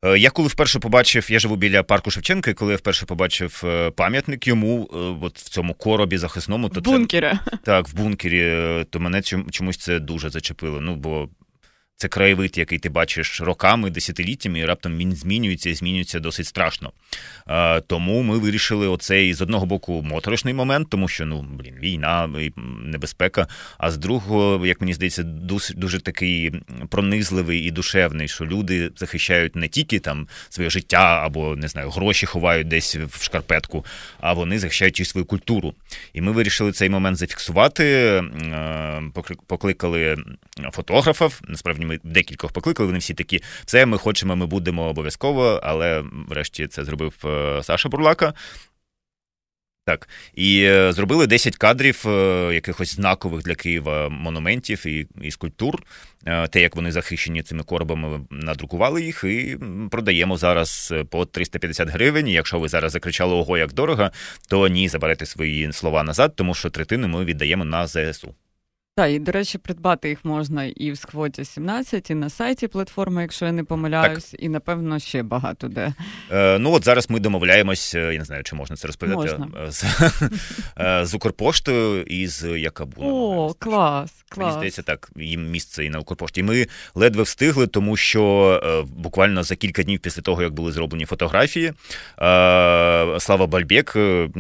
Е, 0.04 0.18
я 0.18 0.30
коли 0.30 0.48
вперше 0.48 0.78
побачив, 0.78 1.26
я 1.30 1.38
живу 1.38 1.56
біля 1.56 1.82
парку 1.82 2.10
Шевченка, 2.10 2.50
і 2.50 2.54
коли 2.54 2.70
я 2.70 2.76
вперше 2.76 3.06
побачив 3.06 3.62
е, 3.64 3.90
пам'ятник 3.90 4.46
йому, 4.46 4.88
от 5.22 5.38
в 5.38 5.48
цьому 5.48 5.74
коробі 5.74 6.18
захисному, 6.18 6.68
то 6.68 6.80
бункері. 6.80 7.32
Це, 7.50 7.56
так, 7.64 7.88
в 7.88 7.94
бункері, 7.94 8.84
то 8.90 9.00
мене 9.00 9.22
чомусь 9.50 9.76
це 9.76 9.98
дуже 9.98 10.30
зачепило. 10.30 10.80
Ну 10.80 10.96
бо 10.96 11.28
це 11.98 12.08
краєвид, 12.08 12.58
який 12.58 12.78
ти 12.78 12.88
бачиш 12.88 13.40
роками, 13.40 13.90
десятиліттями, 13.90 14.58
і 14.58 14.64
раптом 14.64 14.96
він 14.96 15.12
змінюється 15.12 15.70
і 15.70 15.74
змінюється 15.74 16.20
досить 16.20 16.46
страшно. 16.46 16.92
Е, 17.48 17.80
тому 17.80 18.22
ми 18.22 18.38
вирішили 18.38 18.88
оцей 18.88 19.34
з 19.34 19.42
одного 19.42 19.66
боку 19.66 20.02
моторошний 20.02 20.54
момент, 20.54 20.90
тому 20.90 21.08
що 21.08 21.26
ну 21.26 21.42
блін, 21.42 21.74
війна 21.80 22.30
і 22.38 22.52
небезпека. 22.84 23.46
А 23.78 23.90
з 23.90 23.96
другого, 23.96 24.66
як 24.66 24.80
мені 24.80 24.94
здається, 24.94 25.22
дуже, 25.22 25.74
дуже 25.74 26.00
такий 26.00 26.52
пронизливий 26.88 27.60
і 27.60 27.70
душевний, 27.70 28.28
що 28.28 28.46
люди 28.46 28.90
захищають 28.96 29.56
не 29.56 29.68
тільки 29.68 29.98
там 29.98 30.28
своє 30.48 30.70
життя 30.70 31.20
або 31.24 31.56
не 31.56 31.68
знаю, 31.68 31.90
гроші 31.90 32.26
ховають 32.26 32.68
десь 32.68 32.96
в 32.96 33.24
шкарпетку, 33.24 33.84
а 34.20 34.32
вони 34.32 34.58
захищають 34.58 35.00
і 35.00 35.04
свою 35.04 35.24
культуру. 35.24 35.74
І 36.12 36.20
ми 36.20 36.32
вирішили 36.32 36.72
цей 36.72 36.88
момент 36.88 37.16
зафіксувати, 37.16 37.84
е, 37.84 39.02
покликали 39.46 40.16
фотографів. 40.72 41.40
Насправді 41.48 41.87
ми 41.88 41.98
декількох 42.04 42.52
покликали. 42.52 42.86
Вони 42.86 42.98
всі 42.98 43.14
такі, 43.14 43.42
це 43.64 43.86
ми 43.86 43.98
хочемо, 43.98 44.36
ми 44.36 44.46
будемо 44.46 44.88
обов'язково, 44.88 45.60
але 45.62 46.04
врешті 46.28 46.66
це 46.66 46.84
зробив 46.84 47.14
е, 47.24 47.62
Саша 47.62 47.88
Бурлака. 47.88 48.34
Так, 49.88 50.08
і 50.34 50.62
е, 50.62 50.92
зробили 50.92 51.26
10 51.26 51.56
кадрів 51.56 52.04
е, 52.08 52.50
якихось 52.54 52.94
знакових 52.94 53.42
для 53.42 53.54
Києва 53.54 54.08
монументів 54.08 54.86
і 54.86 55.06
і 55.22 55.30
скульптур. 55.30 55.82
Те, 56.50 56.60
як 56.60 56.76
вони 56.76 56.92
захищені 56.92 57.42
цими 57.42 57.62
коробами, 57.62 58.20
надрукували 58.30 59.02
їх 59.02 59.24
і 59.24 59.58
продаємо 59.90 60.36
зараз 60.36 60.94
по 61.10 61.24
350 61.24 61.88
гривень. 61.88 62.28
Якщо 62.28 62.58
ви 62.58 62.68
зараз 62.68 62.92
закричали 62.92 63.34
ого, 63.34 63.58
як 63.58 63.72
дорого, 63.72 64.10
то 64.48 64.68
ні, 64.68 64.88
заберете 64.88 65.26
свої 65.26 65.72
слова 65.72 66.02
назад, 66.02 66.32
тому 66.36 66.54
що 66.54 66.70
третину 66.70 67.08
ми 67.08 67.24
віддаємо 67.24 67.64
на 67.64 67.86
ЗСУ. 67.86 68.34
Так, 68.98 69.10
і, 69.10 69.18
до 69.18 69.32
речі, 69.32 69.58
придбати 69.58 70.08
їх 70.08 70.24
можна 70.24 70.64
і 70.64 70.92
в 70.92 70.98
Сквоті 70.98 71.44
17, 71.44 72.10
і 72.10 72.14
на 72.14 72.30
сайті 72.30 72.68
платформи, 72.68 73.22
якщо 73.22 73.46
я 73.46 73.52
не 73.52 73.64
помиляюсь, 73.64 74.24
так. 74.24 74.42
і 74.42 74.48
напевно 74.48 74.98
ще 74.98 75.22
багато 75.22 75.68
де. 75.68 75.92
Е, 76.32 76.58
Ну 76.58 76.72
от 76.72 76.84
зараз 76.84 77.10
ми 77.10 77.20
домовляємось, 77.20 77.94
е, 77.94 78.12
я 78.12 78.18
не 78.18 78.24
знаю, 78.24 78.42
чи 78.42 78.56
можна 78.56 78.76
це 78.76 78.86
розповідати 78.86 79.38
можна. 79.38 79.48
Е, 79.66 79.70
з, 79.70 79.84
е, 80.80 81.06
з 81.06 81.14
Укрпоштою 81.14 82.02
і 82.02 82.26
з 82.26 82.58
Якабуном. 82.58 83.12
О, 83.12 83.54
клас. 83.58 84.12
Клас. 84.28 84.46
Мені 84.46 84.52
здається, 84.52 84.82
так, 84.82 85.10
їм 85.16 85.50
місце 85.50 85.84
і 85.84 85.90
на 85.90 85.98
Укрпошті. 85.98 86.40
І 86.40 86.44
ми 86.44 86.66
ледве 86.94 87.22
встигли, 87.22 87.66
тому 87.66 87.96
що 87.96 88.52
е, 88.64 88.92
буквально 88.96 89.42
за 89.42 89.56
кілька 89.56 89.82
днів 89.82 90.00
після 90.00 90.22
того, 90.22 90.42
як 90.42 90.52
були 90.52 90.72
зроблені 90.72 91.04
фотографії, 91.04 91.66
е, 91.66 91.72
Слава 93.20 93.46
Бальбек, 93.46 93.96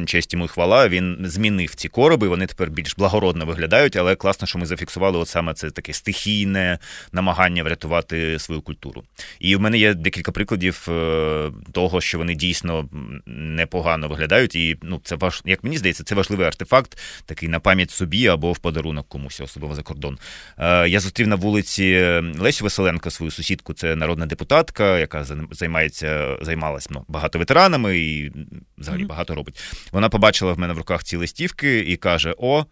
честь 0.06 0.32
йому 0.32 0.44
і 0.44 0.48
хвала, 0.48 0.88
він 0.88 1.18
змінив 1.24 1.74
ці 1.74 1.88
короби. 1.88 2.28
Вони 2.28 2.46
тепер 2.46 2.70
більш 2.70 2.96
благородно 2.96 3.46
виглядають, 3.46 3.96
але 3.96 4.16
класно 4.16 4.47
що 4.48 4.58
ми 4.58 4.66
зафіксували 4.66 5.18
от 5.18 5.28
саме 5.28 5.54
це 5.54 5.70
таке 5.70 5.92
стихійне 5.92 6.78
намагання 7.12 7.62
врятувати 7.62 8.38
свою 8.38 8.60
культуру. 8.60 9.02
І 9.40 9.56
в 9.56 9.60
мене 9.60 9.78
є 9.78 9.94
декілька 9.94 10.32
прикладів 10.32 10.86
е, 10.88 11.50
того, 11.72 12.00
що 12.00 12.18
вони 12.18 12.34
дійсно 12.34 12.88
непогано 13.26 14.08
виглядають. 14.08 14.54
І 14.54 14.76
ну, 14.82 15.00
це 15.04 15.16
важ, 15.16 15.42
як 15.44 15.64
мені 15.64 15.78
здається, 15.78 16.04
це 16.04 16.14
важливий 16.14 16.46
артефакт, 16.46 16.98
такий 17.26 17.48
на 17.48 17.60
пам'ять 17.60 17.90
собі 17.90 18.26
або 18.26 18.52
в 18.52 18.58
подарунок 18.58 19.08
комусь, 19.08 19.40
особливо 19.40 19.74
за 19.74 19.82
кордон. 19.82 20.18
Е, 20.58 20.88
я 20.88 21.00
зустрів 21.00 21.28
на 21.28 21.36
вулиці 21.36 22.20
Лесю 22.38 22.64
Веселенко, 22.64 23.10
свою 23.10 23.30
сусідку, 23.30 23.74
це 23.74 23.96
народна 23.96 24.26
депутатка, 24.26 24.98
яка 24.98 25.26
займається, 25.50 26.36
займалась 26.40 26.90
ну, 26.90 27.04
багато 27.08 27.38
ветеранами 27.38 27.98
і 27.98 28.32
взагалі 28.78 29.02
mm-hmm. 29.02 29.06
багато 29.06 29.34
робить. 29.34 29.60
Вона 29.92 30.08
побачила 30.08 30.52
в 30.52 30.58
мене 30.58 30.72
в 30.72 30.78
руках 30.78 31.04
ці 31.04 31.16
листівки 31.16 31.78
і 31.78 31.96
каже: 31.96 32.34
О 32.38 32.64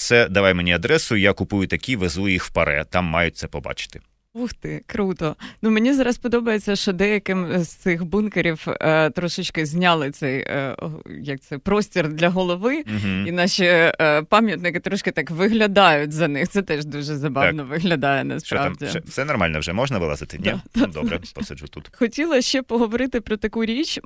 все, 0.00 0.28
давай 0.28 0.54
мені 0.54 0.72
адресу, 0.72 1.16
я 1.16 1.32
купую 1.32 1.68
такі, 1.68 1.96
везу 1.96 2.28
їх 2.28 2.44
в 2.44 2.50
паре, 2.50 2.84
там 2.90 3.04
мають 3.04 3.36
це 3.36 3.46
побачити. 3.46 4.00
Ух 4.34 4.52
ти, 4.54 4.82
круто. 4.86 5.36
Ну 5.62 5.70
мені 5.70 5.92
зараз 5.92 6.18
подобається, 6.18 6.76
що 6.76 6.92
деяким 6.92 7.58
з 7.58 7.68
цих 7.68 8.04
бункерів 8.04 8.66
е, 8.68 9.10
трошечки 9.10 9.66
зняли 9.66 10.10
цей 10.10 10.40
е, 10.40 10.76
як 11.22 11.40
це 11.40 11.58
простір 11.58 12.08
для 12.08 12.28
голови, 12.28 12.82
uh 12.82 13.26
і 13.26 13.32
наші 13.32 13.64
е, 13.64 14.22
пам'ятники 14.28 14.80
трошки 14.80 15.10
так 15.10 15.30
виглядають 15.30 16.12
за 16.12 16.28
них. 16.28 16.48
Це 16.48 16.62
теж 16.62 16.84
дуже 16.84 17.16
забавно 17.16 17.62
так. 17.62 17.70
виглядає. 17.70 18.24
Насправді 18.24 18.86
Що 18.86 18.92
там, 18.92 19.02
все 19.06 19.24
нормально 19.24 19.58
вже 19.58 19.72
можна 19.72 19.98
вилазити? 19.98 20.38
Ні? 20.38 20.44
Да, 20.44 20.60
ну, 20.74 20.86
Добре, 20.86 21.20
посиджу 21.34 21.66
тут. 21.66 21.90
Хотіла 21.92 22.42
ще 22.42 22.62
поговорити 22.62 23.20
про 23.20 23.36
таку 23.36 23.64
річ. 23.64 24.00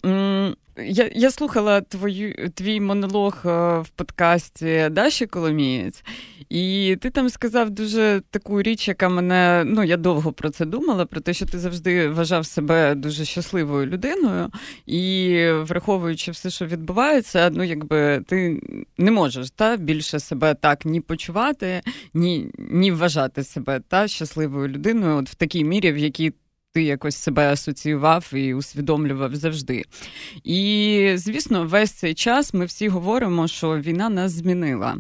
Я 0.77 1.11
я 1.15 1.31
слухала 1.31 1.81
твою 1.81 2.51
твій 2.55 2.81
монолог 2.81 3.43
е, 3.45 3.49
в 3.79 3.89
подкасті 3.89 4.89
Даші 4.91 5.27
Коломієць, 5.27 6.05
і 6.49 6.97
ти 7.01 7.11
там 7.11 7.29
сказав 7.29 7.71
дуже 7.71 8.23
таку 8.31 8.63
річ, 8.63 8.89
яка 8.89 9.09
мене 9.09 9.63
ну 9.67 9.85
я 9.85 9.97
довго 9.97 10.14
про 10.23 10.51
це 10.51 10.65
думала, 10.67 11.07
про 11.07 11.21
те, 11.21 11.35
що 11.35 11.47
ти 11.47 11.59
завжди 11.59 12.09
вважав 12.09 12.47
себе 12.47 12.95
дуже 12.95 13.25
щасливою 13.25 13.87
людиною, 13.87 14.51
і 14.87 15.37
враховуючи 15.53 16.31
все, 16.31 16.51
що 16.51 16.67
відбувається, 16.67 17.51
ну 17.51 17.65
якби 17.65 18.23
ти 18.27 18.61
не 18.99 19.11
можеш 19.11 19.51
та 19.51 19.77
більше 19.77 20.21
себе 20.21 20.55
так 20.55 20.85
ні 20.85 21.01
почувати, 21.01 21.83
ні 22.15 22.51
ні 22.59 22.93
вважати 22.93 23.45
себе 23.45 23.81
та 23.89 24.09
щасливою 24.09 24.69
людиною, 24.69 25.17
от 25.17 25.31
в 25.31 25.35
такій 25.35 25.65
мірі, 25.65 25.93
в 25.93 25.99
якій 25.99 26.33
ти 26.75 26.83
якось 26.83 27.17
себе 27.17 27.53
асоціював 27.53 28.31
і 28.35 28.55
усвідомлював 28.55 29.37
завжди. 29.37 29.85
І, 30.45 31.13
звісно, 31.15 31.65
весь 31.65 31.91
цей 31.91 32.15
час 32.15 32.55
ми 32.55 32.65
всі 32.65 32.89
говоримо, 32.89 33.49
що 33.49 33.79
війна 33.79 34.09
нас 34.09 34.33
змінила. 34.33 34.97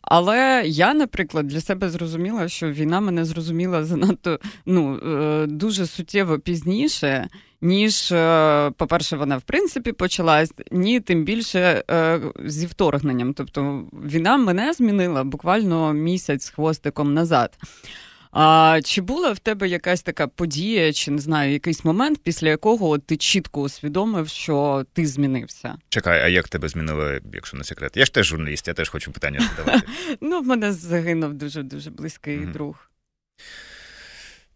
Але 0.00 0.62
я, 0.66 0.94
наприклад, 0.94 1.46
для 1.46 1.60
себе 1.60 1.90
зрозуміла, 1.90 2.48
що 2.48 2.70
війна 2.70 3.00
мене 3.00 3.24
зрозуміла 3.24 3.84
занадто 3.84 4.38
ну, 4.66 4.96
е, 4.96 5.46
дуже 5.46 5.86
суттєво 5.86 6.38
пізніше, 6.38 7.28
ніж, 7.60 8.12
е, 8.12 8.70
по-перше, 8.76 9.16
вона 9.16 9.36
в 9.36 9.42
принципі 9.42 9.92
почалась, 9.92 10.52
ні, 10.70 11.00
тим 11.00 11.24
більше 11.24 11.84
е, 11.90 12.20
зі 12.44 12.66
вторгненням. 12.66 13.34
Тобто 13.34 13.84
війна 13.92 14.36
мене 14.36 14.72
змінила 14.72 15.24
буквально 15.24 15.92
місяць 15.92 16.44
з 16.44 16.50
хвостиком 16.50 17.14
назад. 17.14 17.58
А 18.40 18.80
чи 18.84 19.00
була 19.00 19.32
в 19.32 19.38
тебе 19.38 19.68
якась 19.68 20.02
така 20.02 20.26
подія, 20.26 20.92
чи 20.92 21.10
не 21.10 21.18
знаю, 21.18 21.52
якийсь 21.52 21.84
момент, 21.84 22.20
після 22.22 22.48
якого 22.48 22.98
ти 22.98 23.16
чітко 23.16 23.60
усвідомив, 23.60 24.28
що 24.28 24.86
ти 24.92 25.06
змінився? 25.06 25.78
Чекай, 25.88 26.22
а 26.22 26.28
як 26.28 26.48
тебе 26.48 26.68
змінило, 26.68 27.10
якщо 27.32 27.56
не 27.56 27.64
секрет? 27.64 27.96
Я 27.96 28.04
ж 28.04 28.12
теж 28.12 28.26
журналіст, 28.26 28.68
я 28.68 28.74
теж 28.74 28.88
хочу 28.88 29.12
питання 29.12 29.40
задавати. 29.56 29.86
Ну, 30.20 30.40
в 30.40 30.46
мене 30.46 30.72
загинув 30.72 31.34
дуже 31.34 31.62
дуже 31.62 31.90
близький 31.90 32.38
друг. 32.38 32.90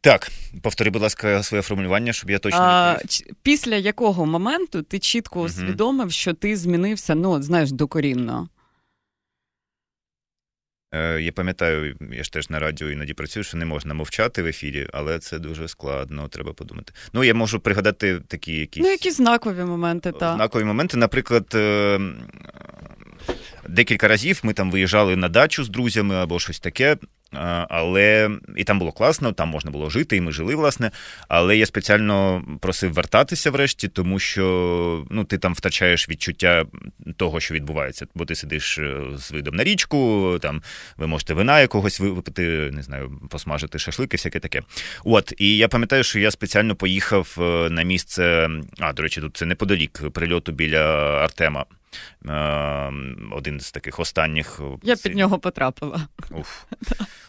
Так, 0.01 0.31
повтори, 0.63 0.91
будь 0.91 1.03
ласка, 1.03 1.43
своє 1.43 1.63
формулювання, 1.63 2.13
щоб 2.13 2.31
я 2.31 2.39
точно 2.39 2.61
а, 2.63 2.99
після 3.43 3.77
якого 3.77 4.27
моменту 4.27 4.83
ти 4.83 4.99
чітко 4.99 5.41
усвідомив, 5.41 6.13
що 6.13 6.35
ти 6.35 6.57
змінився, 6.57 7.15
ну, 7.15 7.43
знаєш, 7.43 7.73
докорінно. 7.73 8.49
Е, 10.93 11.21
я 11.21 11.33
пам'ятаю, 11.33 11.97
я 12.13 12.25
ж 12.25 12.33
теж 12.33 12.51
на 12.51 12.59
радіо 12.59 12.91
іноді 12.91 13.15
працюю, 13.15 13.45
що 13.45 13.57
не 13.57 13.65
можна 13.65 13.95
мовчати 13.95 14.43
в 14.43 14.47
ефірі, 14.47 14.89
але 14.93 15.19
це 15.19 15.39
дуже 15.39 15.69
складно, 15.69 16.29
треба 16.29 16.53
подумати. 16.53 16.93
Ну, 17.13 17.25
я 17.25 17.35
можу 17.35 17.61
пригадати 17.61 18.21
такі 18.29 18.53
якісь. 18.53 18.83
Ну, 18.83 18.91
які 18.91 19.11
знакові 19.11 19.65
моменти, 19.65 20.13
так. 20.13 20.37
Знакові 20.37 20.65
моменти, 20.65 20.97
наприклад. 20.97 21.57
Е, 23.65 23.69
декілька 23.69 24.09
разів 24.09 24.41
ми 24.43 24.53
там 24.53 24.71
виїжджали 24.71 25.17
на 25.17 25.29
дачу 25.29 25.65
з 25.65 25.69
друзями 25.69 26.15
або 26.15 26.39
щось 26.39 26.61
таке. 26.61 26.97
Але 27.69 28.31
і 28.57 28.65
там 28.65 28.79
було 28.79 28.93
класно, 28.93 29.33
там 29.33 29.49
можна 29.49 29.71
було 29.71 29.91
жити, 29.91 30.17
і 30.17 30.21
ми 30.21 30.33
жили, 30.33 30.55
власне. 30.55 30.91
Але 31.29 31.57
я 31.57 31.67
спеціально 31.67 32.45
просив 32.61 32.93
вертатися 32.93 33.51
врешті, 33.51 33.89
тому 33.89 34.19
що 34.19 35.07
ну, 35.11 35.25
ти 35.25 35.39
там 35.39 35.55
втрачаєш 35.55 36.09
відчуття 36.09 36.65
того, 37.17 37.41
що 37.41 37.55
відбувається. 37.55 38.07
Бо 38.15 38.25
ти 38.25 38.35
сидиш 38.35 38.79
е, 38.79 39.01
з 39.17 39.33
видом 39.33 39.55
на 39.55 39.65
річку, 39.65 40.39
там 40.43 40.63
ви 40.97 41.07
можете 41.07 41.35
вина 41.35 41.61
якогось 41.61 42.01
випити, 42.01 42.71
не 42.73 42.83
знаю, 42.83 43.21
посмажити 43.31 43.79
шашлики, 43.79 44.17
всяке 44.17 44.41
таке. 44.41 44.63
От, 45.05 45.33
і 45.39 45.57
я 45.57 45.69
пам'ятаю, 45.69 46.05
що 46.05 46.19
я 46.19 46.31
спеціально 46.31 46.77
поїхав 46.77 47.37
е, 47.39 47.71
на 47.71 47.83
місце. 47.83 48.51
А, 48.79 48.93
до 48.93 49.03
речі, 49.03 49.21
тут 49.21 49.37
це 49.37 49.47
неподалік 49.47 50.11
прильоту 50.13 50.53
біля 50.53 50.85
Артема. 51.25 51.65
Ем, 52.29 53.33
один 53.37 53.61
з 53.61 53.73
таких 53.73 54.01
останніх. 54.01 54.61
Е, 54.61 54.79
я 54.83 54.97
під 54.97 55.15
нього 55.15 55.39
потрапила. 55.39 56.09
Уф. 56.31 56.63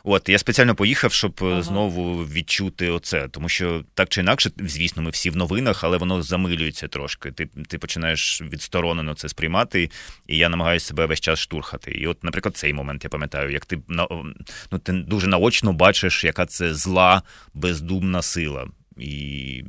От 0.03 0.29
я 0.29 0.37
спеціально 0.37 0.75
поїхав, 0.75 1.13
щоб 1.13 1.39
е, 1.41 1.45
ага. 1.45 1.61
знову 1.61 2.25
відчути 2.25 2.89
оце, 2.89 3.27
тому 3.27 3.49
що 3.49 3.83
так 3.93 4.09
чи 4.09 4.21
інакше, 4.21 4.51
звісно, 4.59 5.03
ми 5.03 5.09
всі 5.09 5.29
в 5.29 5.35
новинах, 5.35 5.83
але 5.83 5.97
воно 5.97 6.21
замилюється 6.21 6.87
трошки. 6.87 7.31
Ти 7.31 7.45
ти 7.45 7.77
починаєш 7.77 8.41
відсторонено 8.41 9.13
це 9.13 9.29
сприймати, 9.29 9.89
і 10.27 10.37
я 10.37 10.49
намагаюся 10.49 10.85
себе 10.85 11.05
весь 11.05 11.19
час 11.19 11.39
штурхати. 11.39 11.91
І, 11.91 12.07
от, 12.07 12.23
наприклад, 12.23 12.57
цей 12.57 12.73
момент 12.73 13.03
я 13.03 13.09
пам'ятаю, 13.09 13.51
як 13.51 13.65
ти 13.65 13.79
ну, 13.87 14.79
ти 14.83 14.93
дуже 14.93 15.27
наочно 15.27 15.73
бачиш, 15.73 16.23
яка 16.23 16.45
це 16.45 16.73
зла, 16.73 17.21
бездумна 17.53 18.21
сила. 18.21 18.67
І 18.97 19.63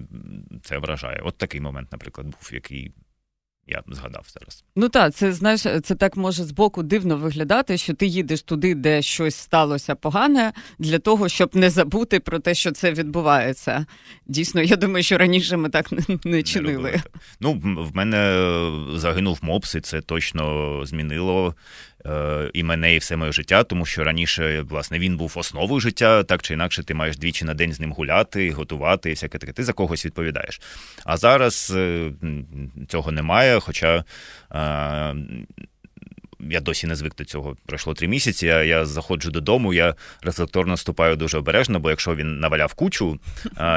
це 0.62 0.78
вражає. 0.78 1.20
От 1.24 1.38
такий 1.38 1.60
момент, 1.60 1.92
наприклад, 1.92 2.26
був, 2.26 2.50
який 2.52 2.92
Я 3.66 3.82
згадав 3.88 4.26
зараз. 4.38 4.64
Ну 4.76 4.88
так, 4.88 5.14
це 5.14 5.32
знаєш, 5.32 5.60
це 5.60 5.94
так 5.94 6.16
може 6.16 6.44
збоку 6.44 6.82
дивно 6.82 7.16
виглядати, 7.16 7.78
що 7.78 7.94
ти 7.94 8.06
їдеш 8.06 8.42
туди, 8.42 8.74
де 8.74 9.02
щось 9.02 9.34
сталося 9.34 9.94
погане, 9.94 10.52
для 10.78 10.98
того, 10.98 11.28
щоб 11.28 11.56
не 11.56 11.70
забути 11.70 12.20
про 12.20 12.38
те, 12.38 12.54
що 12.54 12.72
це 12.72 12.92
відбувається. 12.92 13.86
Дійсно, 14.26 14.62
я 14.62 14.76
думаю, 14.76 15.02
що 15.02 15.18
раніше 15.18 15.56
ми 15.56 15.68
так 15.68 15.92
не, 15.92 16.18
не 16.24 16.42
чинили. 16.42 16.90
Не 16.90 17.02
ну, 17.40 17.60
в 17.76 17.96
мене 17.96 18.50
загинув 18.94 19.38
мопс, 19.42 19.74
і 19.74 19.80
це 19.80 20.00
точно 20.00 20.80
змінило 20.86 21.54
Е, 21.93 21.93
і 22.54 22.62
мене, 22.62 22.94
і 22.94 22.98
все 22.98 23.16
моє 23.16 23.32
життя, 23.32 23.64
тому 23.64 23.86
що 23.86 24.04
раніше, 24.04 24.60
власне, 24.60 24.98
він 24.98 25.16
був 25.16 25.32
основою 25.36 25.80
життя, 25.80 26.22
так 26.22 26.42
чи 26.42 26.54
інакше, 26.54 26.82
ти 26.82 26.94
маєш 26.94 27.16
двічі 27.16 27.44
на 27.44 27.54
день 27.54 27.72
з 27.72 27.80
ним 27.80 27.92
гуляти, 27.92 28.50
готувати 28.50 29.10
і 29.10 29.12
всяке 29.12 29.38
таке. 29.38 29.52
Ти 29.52 29.64
за 29.64 29.72
когось 29.72 30.06
відповідаєш. 30.06 30.60
А 31.04 31.16
зараз 31.16 31.72
е, 31.76 32.10
цього 32.88 33.12
немає. 33.12 33.60
Хоча. 33.60 34.04
Е, 34.54 35.14
я 36.50 36.60
досі 36.60 36.86
не 36.86 36.94
звик 36.94 37.14
до 37.14 37.24
цього. 37.24 37.56
Пройшло 37.66 37.94
три 37.94 38.08
місяці. 38.08 38.46
Я, 38.46 38.62
я 38.62 38.84
заходжу 38.84 39.30
додому, 39.30 39.74
я 39.74 39.94
рефлекторно 40.22 40.74
вступаю 40.74 41.16
дуже 41.16 41.38
обережно, 41.38 41.80
бо 41.80 41.90
якщо 41.90 42.14
він 42.14 42.40
наваляв 42.40 42.74
кучу 42.74 43.20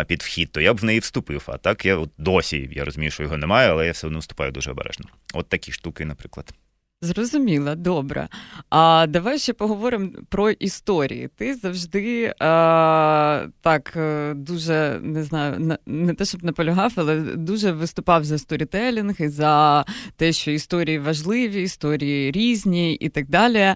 під 0.08 0.22
вхід, 0.24 0.52
то 0.52 0.62
я 0.62 0.74
б 0.74 0.78
в 0.78 0.84
неї 0.84 1.00
вступив. 1.00 1.44
А 1.48 1.58
так 1.58 1.86
я 1.86 1.96
от 1.96 2.10
досі 2.18 2.70
я 2.72 2.86
розумію, 2.86 3.12
що 3.12 3.24
його 3.24 3.38
немає, 3.38 3.70
але 3.70 3.86
я 3.86 3.92
все 3.92 4.08
одно 4.08 4.20
вступаю 4.20 4.52
дуже 4.52 4.72
обережно. 4.72 5.06
От 5.34 5.50
такі 5.50 5.72
штуки, 5.72 6.06
наприклад. 6.06 6.54
Зрозуміла, 7.02 7.76
добре. 7.76 8.28
А 8.70 9.08
давай 9.10 9.40
ще 9.40 9.54
поговоримо 9.54 10.10
про 10.30 10.50
історії. 10.50 11.30
Ти 11.36 11.56
завжди 11.56 12.34
а, 12.40 13.48
так 13.62 13.94
е, 13.96 14.34
дуже 14.34 15.00
не 15.04 15.24
знаю, 15.24 15.78
не 15.86 16.14
те, 16.14 16.26
щоб 16.26 16.44
наполягав, 16.44 16.94
але 16.96 17.20
дуже 17.20 17.72
виступав 17.72 18.24
за 18.24 18.38
сторітелінг 18.38 19.16
і 19.20 19.28
за 19.28 19.86
те, 20.16 20.32
що 20.32 20.52
історії 20.52 21.00
важливі, 21.00 21.62
історії 21.64 22.32
різні 22.32 22.94
і 22.94 23.10
так 23.10 23.30
далі. 23.30 23.76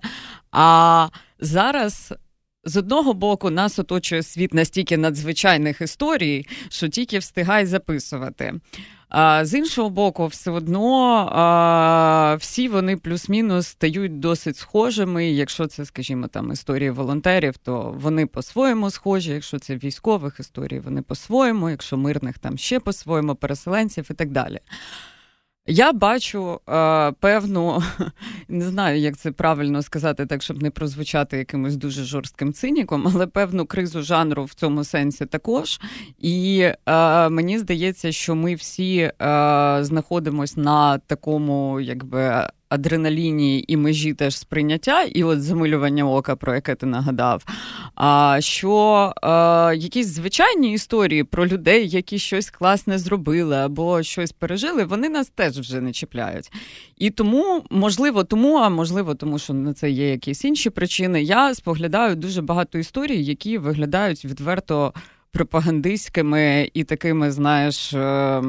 А 0.52 1.08
зараз. 1.40 2.14
З 2.64 2.78
одного 2.78 3.14
боку, 3.14 3.50
нас 3.50 3.80
оточує 3.80 4.24
світ 4.24 4.54
настільки 4.54 4.98
надзвичайних 4.98 5.82
історій, 5.82 6.48
що 6.70 6.88
тільки 6.88 7.20
встигай 7.20 7.66
записувати. 7.66 8.54
А 9.12 9.46
з 9.46 9.54
іншого 9.54 9.90
боку, 9.90 10.28
все 10.28 10.52
одно 10.52 11.16
а, 11.32 12.36
всі 12.40 12.68
вони 12.68 12.98
плюс-мінус 12.98 13.68
стають 13.68 14.20
досить 14.20 14.58
схожими. 14.58 15.32
Якщо 15.32 15.68
це, 15.68 15.86
скажімо, 15.86 16.28
там 16.28 16.52
історії 16.52 16.90
волонтерів, 16.90 17.58
то 17.58 17.96
вони 17.98 18.26
по-своєму 18.26 18.90
схожі. 18.90 19.32
Якщо 19.32 19.60
це 19.60 19.76
військових 19.76 20.40
історій, 20.40 20.80
вони 20.80 21.02
по-своєму, 21.02 21.70
якщо 21.70 21.98
мирних 21.98 22.40
там 22.40 22.58
ще 22.58 22.80
по-своєму, 22.80 23.36
переселенців 23.36 24.08
і 24.12 24.14
так 24.14 24.32
далі. 24.32 24.60
Я 25.72 25.94
бачу 25.94 26.60
е, 26.70 27.12
певну, 27.12 27.84
не 28.48 28.66
знаю, 28.66 29.00
як 29.00 29.18
це 29.18 29.32
правильно 29.32 29.82
сказати, 29.82 30.26
так 30.26 30.42
щоб 30.42 30.64
не 30.64 30.72
прозвучати 30.72 31.38
якимось 31.38 31.76
дуже 31.78 32.04
жорстким 32.04 32.54
циніком, 32.54 33.12
але 33.14 33.28
певну 33.28 33.66
кризу 33.66 34.02
жанру 34.02 34.44
в 34.44 34.54
цьому 34.54 34.84
сенсі 34.84 35.26
також. 35.26 35.80
І 36.20 36.70
е, 36.86 37.30
мені 37.30 37.60
здається, 37.60 38.12
що 38.12 38.36
ми 38.36 38.56
всі 38.56 38.98
е, 38.98 39.12
знаходимося 39.82 40.62
на 40.62 40.98
такому, 40.98 41.80
якби 41.80 42.48
адреналіні 42.72 43.66
і 43.68 43.78
межі 43.78 44.14
теж 44.14 44.38
сприйняття, 44.38 45.04
і 45.04 45.24
от 45.24 45.42
замилювання 45.42 46.06
ока, 46.06 46.36
про 46.36 46.56
яке 46.56 46.76
ти 46.76 46.86
нагадав. 46.86 47.44
А 47.96 48.38
що 48.40 49.14
е, 49.24 49.28
якісь 49.76 50.08
звичайні 50.08 50.74
історії 50.74 51.24
про 51.24 51.48
людей, 51.48 51.90
які 51.90 52.20
щось 52.20 52.50
класне 52.50 53.00
зробили 53.00 53.56
або 53.56 54.04
щось 54.04 54.32
пережили, 54.32 54.84
вони 54.84 55.10
нас 55.10 55.30
теж 55.30 55.60
вже 55.60 55.82
не 55.82 55.92
чіпляють. 55.92 56.52
І 56.98 57.10
тому, 57.10 57.64
можливо, 57.70 58.24
тому, 58.24 58.58
а 58.58 58.70
можливо, 58.70 59.16
тому 59.16 59.40
що 59.40 59.54
на 59.54 59.74
це 59.74 59.90
є 59.90 60.12
якісь 60.12 60.46
інші 60.46 60.70
причини. 60.70 61.24
Я 61.24 61.56
споглядаю 61.56 62.16
дуже 62.16 62.42
багато 62.42 62.78
історій, 62.78 63.24
які 63.24 63.58
виглядають 63.58 64.26
відверто 64.26 64.94
пропагандистськими 65.32 66.70
і 66.74 66.84
такими, 66.84 67.32
знаєш. 67.32 67.94
Е, 67.94 68.44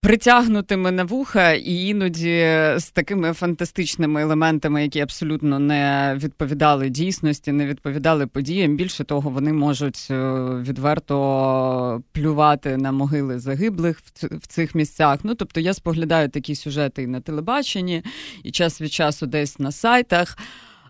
притягнутими 0.00 0.90
на 0.90 1.04
вуха, 1.04 1.52
і 1.52 1.86
іноді 1.86 2.40
з 2.76 2.90
такими 2.92 3.32
фантастичними 3.32 4.22
елементами, 4.22 4.82
які 4.82 5.00
абсолютно 5.00 5.58
не 5.58 6.14
відповідали 6.22 6.88
дійсності, 6.88 7.52
не 7.52 7.66
відповідали 7.66 8.26
подіям. 8.26 8.76
Більше 8.76 9.04
того, 9.04 9.30
вони 9.30 9.52
можуть 9.52 10.08
е, 10.10 10.14
відверто 10.62 12.02
плювати 12.12 12.76
на 12.76 12.92
могили 12.92 13.38
загиблих 13.38 14.00
в 14.32 14.46
цих 14.46 14.74
місцях. 14.74 15.20
Ну 15.22 15.34
тобто 15.34 15.60
я 15.60 15.74
споглядаю 15.74 16.28
такі 16.28 16.54
сюжети 16.54 17.02
і 17.02 17.06
на 17.06 17.20
телебаченні, 17.20 18.02
і 18.42 18.50
час 18.50 18.80
від 18.80 18.92
часу 18.92 19.26
десь 19.26 19.58
на 19.58 19.72
сайтах. 19.72 20.38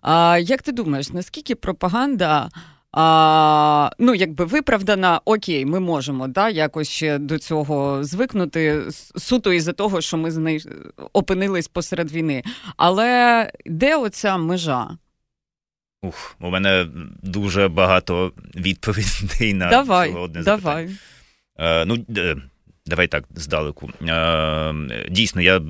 А 0.03 0.39
як 0.43 0.63
ти 0.63 0.73
думаєш, 0.73 1.13
наскільки 1.13 1.55
пропаганда? 1.55 2.49
А, 2.93 3.91
Ну, 3.99 4.15
якби 4.15 4.45
виправдана, 4.45 5.21
окей, 5.25 5.67
ми 5.67 5.81
можемо 5.81 6.29
да, 6.29 6.49
якось 6.49 6.89
ще 6.89 7.19
до 7.19 7.39
цього 7.39 8.05
звикнути 8.05 8.83
суто 9.17 9.53
із-за 9.53 9.73
того, 9.73 10.01
що 10.01 10.17
ми 10.17 10.31
знай... 10.31 10.61
опинились 11.13 11.69
посеред 11.69 12.13
війни. 12.13 12.43
Але 12.77 13.51
де 13.67 13.97
оця 13.97 14.37
межа? 14.37 14.89
Ух, 16.03 16.37
у 16.41 16.51
мене 16.51 16.87
дуже 17.23 17.69
багато 17.69 18.33
відповідей 18.57 19.55
на 19.55 19.71
давай, 19.71 20.15
одне 20.15 20.43
давай. 20.43 20.91
Е, 21.59 21.85
ну, 21.85 21.97
Давай 22.89 23.07
так 23.07 23.25
здалеку. 23.35 23.91
Е, 24.09 24.75
дійсно, 25.11 25.43
я 25.43 25.61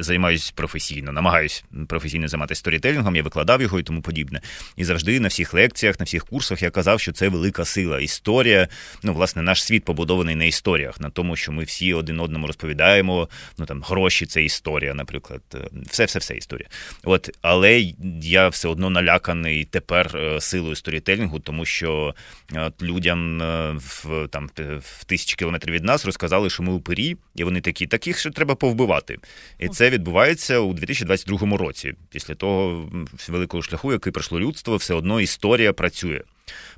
займаюся 0.00 0.52
професійно, 0.54 1.12
намагаюся 1.12 1.62
професійно 1.88 2.28
займатися 2.28 2.58
сторітелінгом, 2.58 3.16
я 3.16 3.22
викладав 3.22 3.62
його 3.62 3.80
і 3.80 3.82
тому 3.82 4.02
подібне. 4.02 4.40
І 4.76 4.84
завжди 4.84 5.20
на 5.20 5.28
всіх 5.28 5.54
лекціях, 5.54 6.00
на 6.00 6.04
всіх 6.04 6.26
курсах 6.26 6.62
я 6.62 6.70
казав, 6.70 7.00
що 7.00 7.12
це 7.12 7.28
велика 7.28 7.64
сила. 7.64 8.00
Історія, 8.00 8.68
ну, 9.02 9.14
власне, 9.14 9.42
наш 9.42 9.64
світ 9.64 9.84
побудований 9.84 10.34
на 10.34 10.44
історіях, 10.44 11.00
на 11.00 11.10
тому, 11.10 11.36
що 11.36 11.52
ми 11.52 11.64
всі 11.64 11.94
один 11.94 12.20
одному 12.20 12.46
розповідаємо. 12.46 13.28
Ну 13.58 13.66
там 13.66 13.82
гроші 13.82 14.26
це 14.26 14.42
історія, 14.44 14.94
наприклад. 14.94 15.40
Все, 15.86 16.04
все, 16.04 16.18
все 16.18 16.36
історія. 16.36 16.68
От, 17.04 17.30
але 17.42 17.92
я 18.22 18.48
все 18.48 18.68
одно 18.68 18.90
наляканий 18.90 19.64
тепер 19.64 20.16
е, 20.16 20.40
силою 20.40 20.76
сторітелінгу, 20.76 21.40
тому 21.40 21.64
що 21.64 22.14
от, 22.54 22.82
людям 22.82 23.42
е, 23.42 23.72
в 23.76 24.28
там 24.30 24.50
в 24.80 25.04
тисячі 25.04 25.36
кілометрів 25.36 25.74
від 25.74 25.84
нас 25.84 26.06
розказали, 26.06 26.50
що 26.50 26.59
ми 26.62 26.72
упирі, 26.72 27.16
і 27.34 27.44
вони 27.44 27.60
такі, 27.60 27.86
таких 27.86 28.18
ще 28.18 28.30
треба 28.30 28.54
повбивати. 28.54 29.18
І 29.58 29.68
це 29.68 29.90
відбувається 29.90 30.58
у 30.58 30.74
2022 30.74 31.56
році. 31.56 31.94
Після 32.10 32.34
того 32.34 32.88
великого 33.28 33.62
шляху, 33.62 33.92
який 33.92 34.12
пройшло 34.12 34.40
людство, 34.40 34.76
все 34.76 34.94
одно 34.94 35.20
історія 35.20 35.72
працює. 35.72 36.20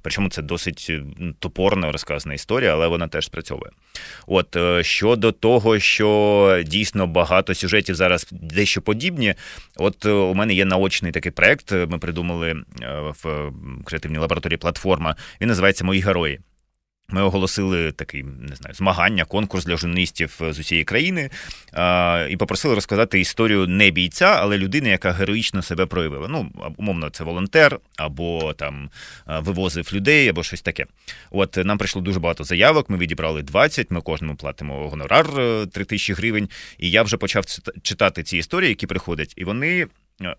Причому 0.03 0.29
це 0.29 0.43
досить 0.43 0.93
топорно 1.39 1.93
розказана 1.93 2.35
історія, 2.35 2.73
але 2.73 2.89
вона 2.89 3.09
теж 3.09 3.27
спрацьовує. 3.27 3.71
От 4.27 4.57
е, 4.57 4.83
щодо 4.83 5.33
того, 5.33 5.79
що 5.79 6.63
дійсно 6.67 7.07
багато 7.07 7.55
сюжетів 7.55 7.95
зараз 7.95 8.27
дещо 8.31 8.83
подібні. 8.83 9.35
От 9.77 10.07
е, 10.07 10.11
у 10.11 10.35
мене 10.35 10.55
є 10.55 10.65
наочний 10.65 11.13
такий 11.13 11.33
проект. 11.33 11.73
Ми 11.73 11.99
придумали 11.99 12.51
е, 12.51 12.65
в 13.23 13.53
креативній 13.85 14.19
лабораторії 14.19 14.57
платформа. 14.59 15.17
Він 15.41 15.49
називається 15.49 15.85
Мої 15.85 16.01
герої. 16.01 16.41
Ми 17.13 17.23
оголосили 17.23 17.93
такий 17.93 18.23
не 18.23 18.57
знаю 18.57 18.75
змагання, 18.75 19.25
конкурс 19.25 19.65
для 19.65 19.77
журналістів 19.77 20.41
з 20.51 20.59
усієї 20.59 20.85
країни 20.85 21.31
а, 21.73 22.27
і 22.31 22.37
попросили 22.37 22.75
розказати 22.75 23.21
історію 23.21 23.67
не 23.67 23.91
бійця, 23.91 24.27
але 24.27 24.59
людини, 24.59 24.89
яка 24.89 25.13
героїчно 25.13 25.63
себе 25.63 25.87
проявила. 25.87 26.29
Ну, 26.29 26.51
умовно, 26.77 27.11
це 27.11 27.25
волонтер, 27.25 27.79
або 27.97 28.53
там 28.53 28.91
вивозив 29.27 29.91
людей, 29.93 30.29
або 30.29 30.43
щось 30.43 30.63
таке. 30.63 30.87
От 31.31 31.57
нам 31.57 31.79
прийшло 31.79 32.03
дуже 32.03 32.21
багато 32.21 32.45
заявок. 32.45 32.91
Ми 32.91 32.99
відібрали 32.99 33.43
20, 33.43 33.91
Ми 33.91 34.01
кожному 34.01 34.35
платимо 34.35 34.89
гонорар 34.89 35.27
3 35.27 35.67
е, 35.77 35.85
тисячі 35.85 36.15
гривень. 36.15 36.49
І 36.79 36.91
я 36.91 37.03
вже 37.03 37.17
почав 37.17 37.45
читати 37.83 38.23
ці 38.23 38.39
історії, 38.39 38.69
які 38.69 38.87
приходять, 38.87 39.35
і 39.37 39.45
вони 39.45 39.73
Е, 39.73 39.87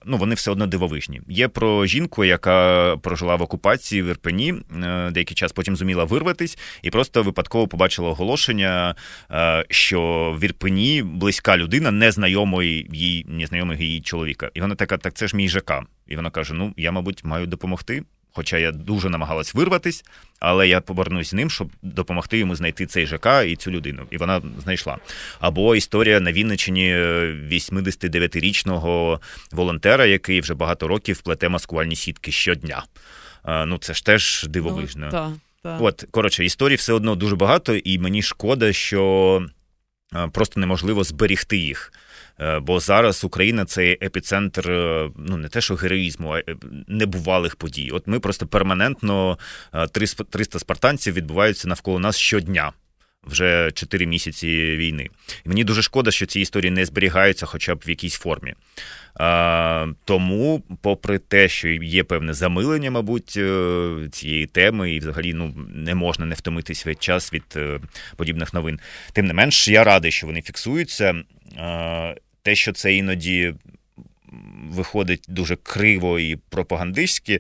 ну 0.06 0.18
вони 0.18 0.36
все 0.36 0.52
одно 0.52 0.68
дивовижні. 0.68 1.22
Є 1.28 1.48
про 1.48 1.86
жінку, 1.86 2.26
яка 2.26 2.98
прожила 2.98 3.36
в 3.36 3.42
окупації 3.42 4.02
в 4.02 4.06
Ірпені 4.06 4.54
е, 4.84 5.12
деякий 5.12 5.36
час, 5.36 5.52
потім 5.52 5.76
зуміла 5.76 6.04
вирватись, 6.04 6.58
і 6.82 6.90
просто 6.90 7.24
випадково 7.24 7.68
побачила 7.68 8.10
оголошення, 8.10 8.96
е, 9.32 9.66
що 9.70 10.32
в 10.40 10.44
Ірпені 10.44 11.04
близька 11.04 11.58
людина 11.58 11.92
незнайомої 11.92 12.90
їй 12.94 13.26
незнайомого 13.28 13.82
її 13.82 14.02
чоловіка. 14.02 14.52
І 14.54 14.62
вона 14.62 14.76
така: 14.76 14.98
так 14.98 15.14
це 15.14 15.28
ж 15.28 15.36
мій 15.36 15.50
ЖК. 15.50 15.74
І 16.08 16.16
вона 16.16 16.30
каже: 16.30 16.54
Ну, 16.54 16.74
я, 16.78 16.92
мабуть, 16.92 17.24
маю 17.24 17.48
допомогти. 17.48 18.04
Хоча 18.36 18.58
я 18.58 18.72
дуже 18.72 19.10
намагалась 19.10 19.54
вирватись, 19.54 20.06
але 20.40 20.68
я 20.68 20.82
повернусь 20.82 21.30
з 21.30 21.34
ним, 21.34 21.50
щоб 21.50 21.70
допомогти 21.82 22.38
йому 22.38 22.56
знайти 22.56 22.86
цей 22.86 23.06
ЖК 23.06 23.28
і 23.48 23.56
цю 23.56 23.72
людину. 23.72 24.08
І 24.12 24.18
вона 24.18 24.42
знайшла. 24.64 24.98
Або 25.40 25.76
історія 25.76 26.20
на 26.20 26.32
Вінниччині 26.32 26.96
89-річного 27.52 29.22
волонтера, 29.52 30.06
який 30.06 30.42
вже 30.42 30.54
багато 30.54 30.88
років 30.88 31.22
плете 31.22 31.50
маскувальні 31.50 31.96
сітки 31.96 32.32
щодня. 32.32 32.84
Ну 33.66 33.78
це 33.78 33.94
ж 33.94 34.06
теж 34.06 34.46
дивовижно. 34.50 35.06
Ну, 35.06 35.12
та, 35.12 35.32
та. 35.64 35.78
От, 35.78 36.06
коротше, 36.12 36.46
історій 36.46 36.76
все 36.76 36.94
одно 36.94 37.16
дуже 37.16 37.36
багато, 37.36 37.76
і 37.76 38.00
мені 38.00 38.22
шкода, 38.22 38.74
що. 38.74 39.46
просто 40.32 40.60
неможливо 40.60 41.04
зберігти 41.04 41.58
їх. 41.58 41.94
Бо 42.62 42.80
зараз 42.80 43.24
Україна 43.24 43.66
це 43.66 43.92
епіцентр 43.92 44.70
ну 45.18 45.38
не 45.38 45.50
те, 45.50 45.62
що 45.62 45.76
героїзму, 45.76 46.36
а 46.36 46.42
небувалих 46.88 47.56
подій. 47.56 47.92
От 47.94 48.08
ми 48.08 48.20
просто 48.20 48.48
перманентно 48.48 49.38
300 49.92 50.60
спартанців 50.60 51.14
відбуваються 51.14 51.68
навколо 51.68 52.00
нас 52.00 52.18
щодня 52.18 52.72
вже 53.24 53.72
4 53.74 54.06
місяці 54.06 54.48
війни. 54.78 55.10
І 55.46 55.50
мені 55.50 55.64
дуже 55.64 55.82
шкода, 55.82 56.12
що 56.12 56.26
ці 56.26 56.40
історії 56.42 56.72
не 56.72 56.86
зберігаються, 56.86 57.46
хоча 57.46 57.76
б 57.76 57.84
в 57.86 57.90
якійсь 57.90 58.16
формі. 58.16 58.54
А, 59.16 59.88
Тому, 60.06 60.64
попри 60.82 61.18
те, 61.18 61.50
що 61.50 61.68
є 61.68 62.04
певне 62.04 62.34
замилення, 62.34 62.92
мабуть, 62.92 63.34
е, 63.38 64.08
цієї 64.12 64.46
теми, 64.46 64.92
і 64.92 65.00
взагалі 65.00 65.34
ну, 65.34 65.54
не 65.74 65.96
можна 65.96 66.26
не 66.26 66.36
втомитись 66.36 66.86
весь 66.86 67.00
час 67.00 67.34
від 67.34 67.44
е, 67.56 67.80
подібних 68.16 68.54
новин. 68.54 68.80
Тим 69.14 69.26
не 69.26 69.34
менш, 69.34 69.68
я 69.68 69.84
радий, 69.84 70.12
що 70.12 70.28
вони 70.28 70.42
фіксуються. 70.42 71.24
А, 71.58 72.16
Те, 72.42 72.56
що 72.56 72.72
це 72.72 72.96
іноді 72.96 73.54
виходить 74.70 75.26
дуже 75.28 75.56
криво 75.56 76.20
і 76.20 76.36
пропагандистськи. 76.36 77.40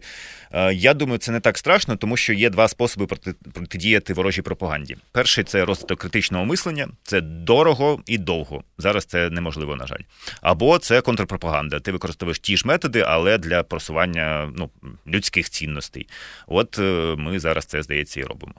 Е, 0.51 0.73
я 0.73 0.93
думаю, 0.93 1.17
це 1.17 1.31
не 1.31 1.39
так 1.39 1.57
страшно, 1.57 1.95
тому 1.95 2.17
що 2.17 2.33
є 2.33 2.49
два 2.49 2.67
способи 2.67 3.05
протидіяти 3.53 4.13
ворожій 4.13 4.41
пропаганді. 4.41 4.97
Перший 5.11 5.43
це 5.43 5.65
розвиток 5.65 5.99
критичного 5.99 6.45
мислення, 6.45 6.87
це 7.03 7.21
дорого 7.21 8.01
і 8.05 8.17
довго. 8.17 8.63
Зараз 8.77 9.05
це 9.05 9.29
неможливо, 9.29 9.75
на 9.75 9.87
жаль. 9.87 10.01
Або 10.41 10.77
це 10.77 11.01
контрпропаганда. 11.01 11.79
Ти 11.79 11.91
використовуєш 11.91 12.39
ті 12.39 12.57
ж 12.57 12.67
методи, 12.67 13.03
але 13.07 13.37
для 13.37 13.63
просування 13.63 14.51
ну, 14.55 14.69
людських 15.07 15.49
цінностей. 15.49 16.07
От 16.47 16.79
е, 16.79 17.15
ми 17.17 17.39
зараз 17.39 17.65
це 17.65 17.83
здається 17.83 18.19
і 18.19 18.23
робимо. 18.23 18.53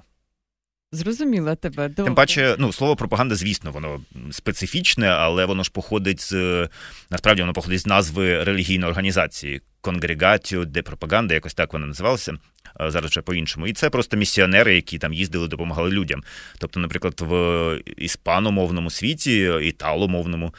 Зрозуміла 0.94 1.54
тебе. 1.54 1.88
Добре. 1.88 2.04
Тим 2.04 2.14
паче, 2.14 2.56
ну 2.58 2.72
слово 2.72 2.96
пропаганда, 2.96 3.34
звісно, 3.34 3.72
воно 3.72 4.00
специфічне, 4.30 5.08
але 5.08 5.46
воно 5.46 5.62
ж 5.62 5.70
походить 5.70 6.20
з 6.20 6.68
насправді 7.10 7.42
воно 7.42 7.52
походить 7.52 7.80
з 7.80 7.86
назви 7.86 8.44
релігійної 8.44 8.90
організації 8.90 9.62
Конгрегатіо 9.84 10.64
де 10.64 10.82
пропаганда, 10.82 11.34
якось 11.34 11.54
так 11.54 11.72
вона 11.72 11.86
називалася 11.86 12.34
зараз 12.80 13.10
вже 13.10 13.22
по-іншому. 13.22 13.66
І 13.66 13.72
це 13.72 13.90
просто 13.90 14.16
місіонери, 14.16 14.74
які 14.74 14.98
там 14.98 15.12
їздили, 15.12 15.48
допомагали 15.48 15.90
людям. 15.90 16.22
Тобто, 16.58 16.80
наприклад, 16.80 17.14
в 17.20 17.80
іспаномовному 17.96 18.90
світі, 18.90 19.52
італомовному, 19.62 20.54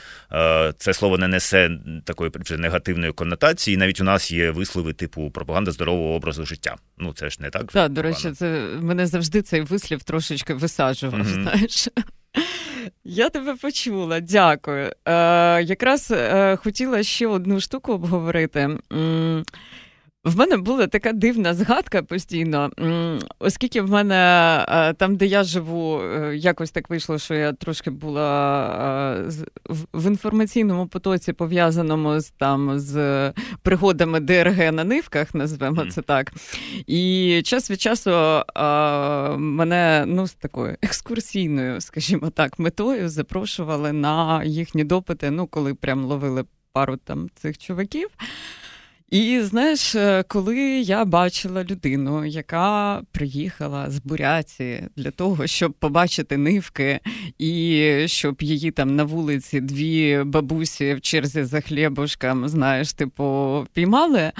це 0.78 0.94
слово 0.94 1.18
не 1.18 1.28
несе 1.28 1.72
такої 2.04 2.32
вже 2.36 2.58
негативної 2.58 3.12
коннотації. 3.12 3.78
Навіть 3.78 4.02
у 4.02 4.04
нас 4.04 4.32
є 4.32 4.52
вислови 4.52 4.94
типу 4.94 5.32
пропаганда 5.32 5.72
здорового 5.72 6.16
образу 6.16 6.46
життя. 6.46 6.76
Ну 6.98 7.14
це 7.14 7.30
ж 7.30 7.38
не 7.42 7.50
так. 7.50 7.72
Так, 7.72 7.92
до 7.92 8.02
речі, 8.02 8.32
це 8.32 8.68
мене 8.82 9.08
завжди 9.08 9.42
цей 9.42 9.62
вислів 9.62 10.04
трошечки 10.04 10.54
висаджував. 10.54 11.22
Mm-hmm. 11.22 11.42
Знаєш. 11.42 11.88
Я 13.04 13.30
тебе 13.30 13.56
почула, 13.56 14.20
дякую. 14.20 14.92
Е, 15.06 15.12
Якраз 15.64 16.12
е, 16.12 16.56
хотіла 16.56 17.04
ще 17.04 17.28
одну 17.28 17.60
штуку 17.60 17.94
обговорити. 17.94 18.70
В 20.26 20.38
мене 20.38 20.58
була 20.58 20.88
така 20.88 21.14
дивна 21.14 21.54
згадка 21.54 22.04
постійно, 22.04 22.72
оскільки 23.40 23.82
в 23.82 23.90
мене 23.90 24.16
е, 24.70 24.94
там, 24.94 25.16
де 25.16 25.26
я 25.26 25.44
живу, 25.44 26.02
е, 26.02 26.36
якось 26.38 26.72
так 26.72 26.90
вийшло, 26.90 27.20
що 27.20 27.34
я 27.34 27.54
трошки 27.54 27.92
була 27.92 29.28
е, 29.30 29.76
в 29.94 30.08
інформаційному 30.08 30.88
потоці, 30.88 31.34
пов'язаному 31.34 32.20
з 32.20 32.30
там 32.30 32.80
з 32.80 33.34
пригодами 33.62 34.20
ДРГ 34.20 34.74
на 34.74 34.84
нивках, 34.84 35.36
назвемо 35.36 35.86
це 35.86 36.02
так. 36.02 36.32
І 36.88 37.42
час 37.46 37.72
від 37.72 37.82
часу 37.82 38.12
мене 39.38 40.04
ну, 40.08 40.28
з 40.28 40.34
такою 40.34 40.78
екскурсійною, 40.82 41.82
скажімо 41.82 42.30
так, 42.30 42.60
метою 42.60 43.10
запрошували 43.10 43.94
на 43.94 44.44
їхні 44.44 44.84
допити, 44.84 45.32
ну, 45.32 45.48
коли 45.48 45.74
прям 45.74 46.06
ловили 46.06 46.46
пару 46.74 46.98
там 46.98 47.30
цих 47.36 47.58
чуваків. 47.58 48.10
І 49.10 49.40
знаєш, 49.42 49.96
е, 49.96 50.24
коли 50.28 50.58
я 50.80 51.06
бачила 51.06 51.64
людину, 51.64 52.26
яка 52.26 53.02
приїхала 53.12 53.90
з 53.90 54.00
Буряці 54.00 54.84
для 54.96 55.12
того, 55.12 55.48
щоб 55.48 55.74
побачити 55.74 56.38
нивки, 56.38 57.00
і 57.40 58.04
щоб 58.06 58.42
її 58.42 58.72
там 58.72 58.96
на 58.96 59.04
вулиці 59.04 59.62
дві 59.62 60.24
бабусі 60.26 60.94
в 60.94 61.02
черзі 61.02 61.44
за 61.44 61.62
хлібушком, 61.62 62.50
знаєш, 62.50 62.94
типу, 62.94 63.68
піймали. 63.74 64.32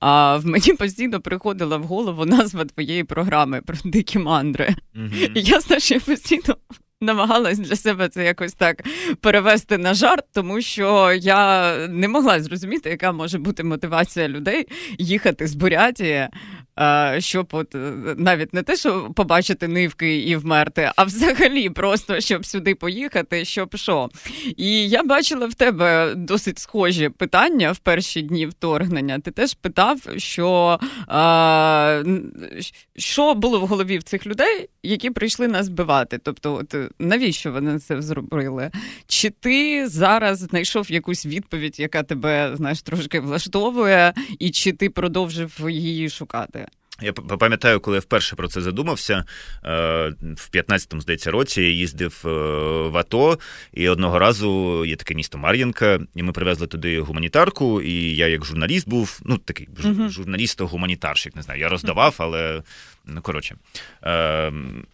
А 0.00 0.36
в 0.36 0.46
мені 0.46 0.72
постійно 0.78 1.20
приходила 1.20 1.76
в 1.76 1.84
голову 1.84 2.24
назва 2.24 2.64
твоєї 2.64 3.04
програми 3.04 3.60
про 3.60 3.76
дикі 3.84 4.18
мандри. 4.18 4.74
Mm-hmm. 4.96 5.30
І 5.34 5.42
я 5.42 5.60
знаєш, 5.60 5.90
я 5.90 6.00
постійно 6.00 6.56
намагалась 7.00 7.58
для 7.58 7.76
себе 7.76 8.08
це 8.08 8.24
якось 8.24 8.54
так 8.54 8.82
перевести 9.20 9.78
на 9.78 9.94
жарт, 9.94 10.24
тому 10.32 10.60
що 10.60 11.12
я 11.12 11.76
не 11.88 12.08
могла 12.08 12.40
зрозуміти, 12.40 12.90
яка 12.90 13.12
може 13.12 13.38
бути 13.38 13.64
мотивація 13.64 14.28
людей 14.28 14.68
їхати 14.98 15.46
з 15.46 15.54
Бурятії 15.54 16.28
щоб 17.18 17.48
от 17.52 17.74
е, 17.74 17.92
навіть 18.16 18.54
не 18.54 18.62
те, 18.62 18.76
що 18.76 19.10
побачити 19.16 19.68
нивки 19.68 20.18
і 20.18 20.36
вмерти, 20.36 20.90
а 20.96 21.04
взагалі 21.04 21.70
просто 21.70 22.20
щоб 22.20 22.46
сюди 22.46 22.74
поїхати, 22.74 23.44
щоб 23.44 23.76
що. 23.76 24.08
І 24.56 24.88
я 24.88 25.02
бачила 25.02 25.46
в 25.46 25.54
тебе 25.54 26.14
досить 26.16 26.58
схожі 26.58 27.08
питання 27.08 27.72
в 27.72 27.78
перші 27.78 28.22
дні 28.22 28.46
вторгнення. 28.46 29.18
Ти 29.18 29.30
теж 29.30 29.54
питав, 29.54 30.00
що 30.16 30.78
а, 31.06 32.02
що 32.96 33.34
було 33.34 33.60
в 33.60 33.66
голові 33.66 33.98
в 33.98 34.02
цих 34.02 34.26
людей, 34.26 34.68
які 34.82 35.10
прийшли 35.10 35.48
нас 35.48 35.66
збивати. 35.66 36.18
Тобто, 36.18 36.54
от 36.54 36.74
навіщо 36.98 37.52
вони 37.52 37.78
це 37.78 38.02
зробили? 38.02 38.70
Чи 39.06 39.30
ти 39.30 39.88
зараз 39.88 40.38
знайшов 40.38 40.92
якусь 40.92 41.26
відповідь, 41.26 41.80
яка 41.80 42.02
тебе 42.02 42.56
знаєш 42.56 42.82
трошки 42.82 43.20
влаштовує, 43.20 44.14
і 44.38 44.50
чи 44.50 44.72
ти 44.72 44.90
продовжив 44.90 45.70
її 45.70 46.08
шукати? 46.08 46.63
Я 47.00 47.12
пам'ятаю, 47.12 47.80
коли 47.80 47.96
я 47.96 48.00
вперше 48.00 48.36
про 48.36 48.48
це 48.48 48.60
задумався. 48.60 49.24
Е, 49.64 50.14
в 50.20 50.48
15-му, 50.52 51.00
здається, 51.00 51.30
році 51.30 51.62
я 51.62 51.70
їздив 51.70 52.22
е, 52.24 52.28
в 52.88 52.96
АТО, 52.96 53.38
і 53.72 53.88
одного 53.88 54.18
разу 54.18 54.84
є 54.84 54.96
таке 54.96 55.14
місто 55.14 55.38
Мар'їнка, 55.38 56.00
і 56.14 56.22
ми 56.22 56.32
привезли 56.32 56.66
туди 56.66 57.00
гуманітарку. 57.00 57.82
І 57.82 58.16
я, 58.16 58.28
як 58.28 58.44
журналіст, 58.44 58.88
був, 58.88 59.20
ну 59.24 59.38
такий 59.38 59.68
журналіст-гуманітарщик, 60.08 61.36
не 61.36 61.42
знаю, 61.42 61.60
я 61.60 61.68
роздавав, 61.68 62.14
але 62.18 62.62
ну 63.04 63.22
коротше. 63.22 63.56
Ем, 64.02 64.86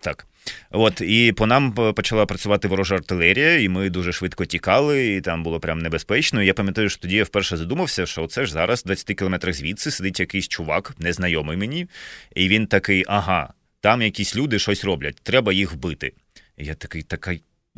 так. 0.00 0.27
От, 0.70 1.00
І 1.00 1.32
по 1.32 1.46
нам 1.46 1.72
почала 1.72 2.26
працювати 2.26 2.68
ворожа 2.68 2.94
артилерія, 2.94 3.60
і 3.60 3.68
ми 3.68 3.90
дуже 3.90 4.12
швидко 4.12 4.44
тікали, 4.44 5.14
і 5.14 5.20
там 5.20 5.42
було 5.42 5.60
прям 5.60 5.78
небезпечно. 5.78 6.42
Я 6.42 6.54
пам'ятаю, 6.54 6.88
що 6.88 7.00
тоді 7.00 7.16
я 7.16 7.24
вперше 7.24 7.56
задумався, 7.56 8.06
що 8.06 8.26
це 8.26 8.46
ж 8.46 8.52
зараз, 8.52 8.82
в 8.82 8.86
20 8.86 9.18
кілометрах 9.18 9.54
звідси, 9.54 9.90
сидить 9.90 10.20
якийсь 10.20 10.48
чувак, 10.48 10.94
незнайомий 10.98 11.56
мені, 11.56 11.86
і 12.34 12.48
він 12.48 12.66
такий: 12.66 13.04
ага, 13.08 13.52
там 13.80 14.02
якісь 14.02 14.36
люди 14.36 14.58
щось 14.58 14.84
роблять, 14.84 15.16
треба 15.22 15.52
їх 15.52 15.72
вбити. 15.72 16.12
І 16.56 16.64
я 16.64 16.74
такий, 16.74 17.02
така. 17.02 17.36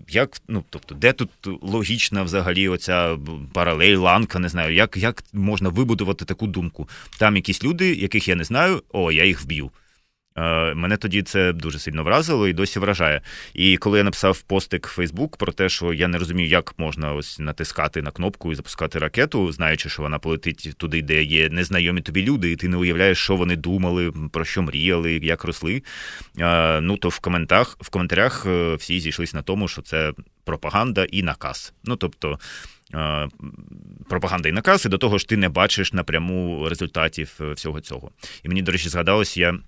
Як, 0.08 0.36
ну, 0.48 0.64
тобто, 0.70 0.94
де 0.94 1.12
тут 1.12 1.30
логічна 1.62 2.22
взагалі 2.22 2.68
оця 2.68 3.18
паралель, 3.52 3.96
ланка, 3.96 4.38
не 4.38 4.48
знаю, 4.48 4.74
як 4.74 4.96
як 4.96 5.24
можна 5.32 5.68
вибудувати 5.68 6.24
таку 6.24 6.46
думку? 6.46 6.88
Там 7.18 7.36
якісь 7.36 7.64
люди, 7.64 7.94
яких 7.94 8.28
я 8.28 8.34
не 8.34 8.44
знаю, 8.44 8.82
о, 8.92 9.12
я 9.12 9.24
їх 9.24 9.42
вб'ю. 9.42 9.70
Е, 10.40 10.74
мене 10.74 10.96
тоді 10.96 11.22
це 11.22 11.52
дуже 11.52 11.78
сильно 11.78 12.02
вразило 12.02 12.48
і 12.48 12.52
досі 12.52 12.78
вражає. 12.78 13.20
І 13.54 13.76
коли 13.76 13.98
я 13.98 14.04
написав 14.04 14.42
постик 14.42 14.86
в 14.86 14.90
Фейсбук 14.90 15.36
про 15.36 15.52
те, 15.52 15.68
що 15.68 15.92
я 15.92 16.08
не 16.08 16.18
розумію, 16.18 16.48
як 16.48 16.74
можна 16.78 17.12
ось 17.12 17.38
натискати 17.38 18.02
на 18.02 18.10
кнопку 18.10 18.52
і 18.52 18.54
запускати 18.54 18.98
ракету, 18.98 19.52
знаючи, 19.52 19.88
що 19.88 20.02
вона 20.02 20.18
полетить 20.18 20.74
туди, 20.76 21.02
де 21.02 21.22
є 21.22 21.48
незнайомі 21.48 22.00
тобі 22.00 22.22
люди, 22.22 22.52
і 22.52 22.56
ти 22.56 22.68
не 22.68 22.76
уявляєш, 22.76 23.18
що 23.18 23.36
вони 23.36 23.56
думали, 23.56 24.12
про 24.32 24.44
що 24.44 24.62
мріяли, 24.62 25.12
як 25.22 25.44
росли. 25.44 25.82
Е, 26.38 26.80
ну 26.80 26.96
то 26.96 27.08
в 27.08 27.18
коментах 27.18 27.76
в 27.80 27.88
коментарях 27.88 28.46
е, 28.46 28.74
всі 28.74 29.00
зійшлися 29.00 29.36
на 29.36 29.42
тому, 29.42 29.68
що 29.68 29.82
це 29.82 30.12
пропаганда 30.44 31.04
і 31.04 31.22
наказ. 31.22 31.72
Ну 31.84 31.96
тобто. 31.96 32.38
Пропаганда 34.08 34.48
і 34.48 34.52
наказ, 34.52 34.86
і 34.86 34.88
до 34.88 34.98
того 34.98 35.18
ж 35.18 35.28
ти 35.28 35.36
не 35.36 35.48
бачиш 35.48 35.92
напряму 35.92 36.68
результатів 36.68 37.40
всього 37.40 37.80
цього. 37.80 38.10
І 38.42 38.48
мені, 38.48 38.62
до 38.62 38.72
речі, 38.72 38.88
згадалось, 38.88 39.36
я 39.36 39.58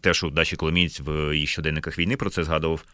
теж 0.00 0.24
у 0.24 0.30
Даші 0.30 0.56
Коломієць 0.56 1.00
в 1.00 1.34
її 1.34 1.46
щоденниках 1.46 1.98
війни 1.98 2.16
про 2.16 2.30
це 2.30 2.44
згадував. 2.44 2.84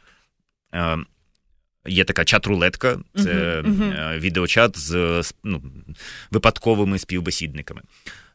Є 1.86 2.04
така 2.04 2.22
чат-рулетка, 2.22 3.00
це 3.14 3.60
uh-huh, 3.60 3.62
uh-huh. 3.62 4.18
відеочат 4.18 4.78
з 4.78 5.22
ну, 5.44 5.62
випадковими 6.30 6.98
співбесідниками. 6.98 7.82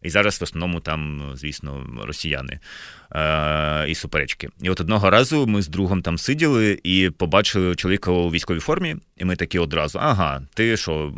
І 0.04 0.10
зараз 0.10 0.42
в 0.42 0.44
основному 0.44 0.80
там, 0.80 1.32
звісно, 1.36 1.88
росіяни 2.04 2.60
е- 3.16 3.86
і 3.90 3.96
суперечки. 3.96 4.50
І 4.62 4.70
от 4.70 4.82
одного 4.82 5.10
разу 5.10 5.48
ми 5.48 5.62
з 5.62 5.68
другом 5.68 6.02
там 6.02 6.18
сиділи 6.18 6.80
і 6.84 7.10
побачили 7.10 7.76
чоловіка 7.76 8.12
у 8.12 8.30
військовій 8.32 8.60
формі, 8.60 8.96
і 9.18 9.26
ми 9.26 9.36
такі 9.36 9.60
одразу: 9.60 10.00
ага, 10.02 10.42
ти 10.54 10.78
що, 10.78 11.14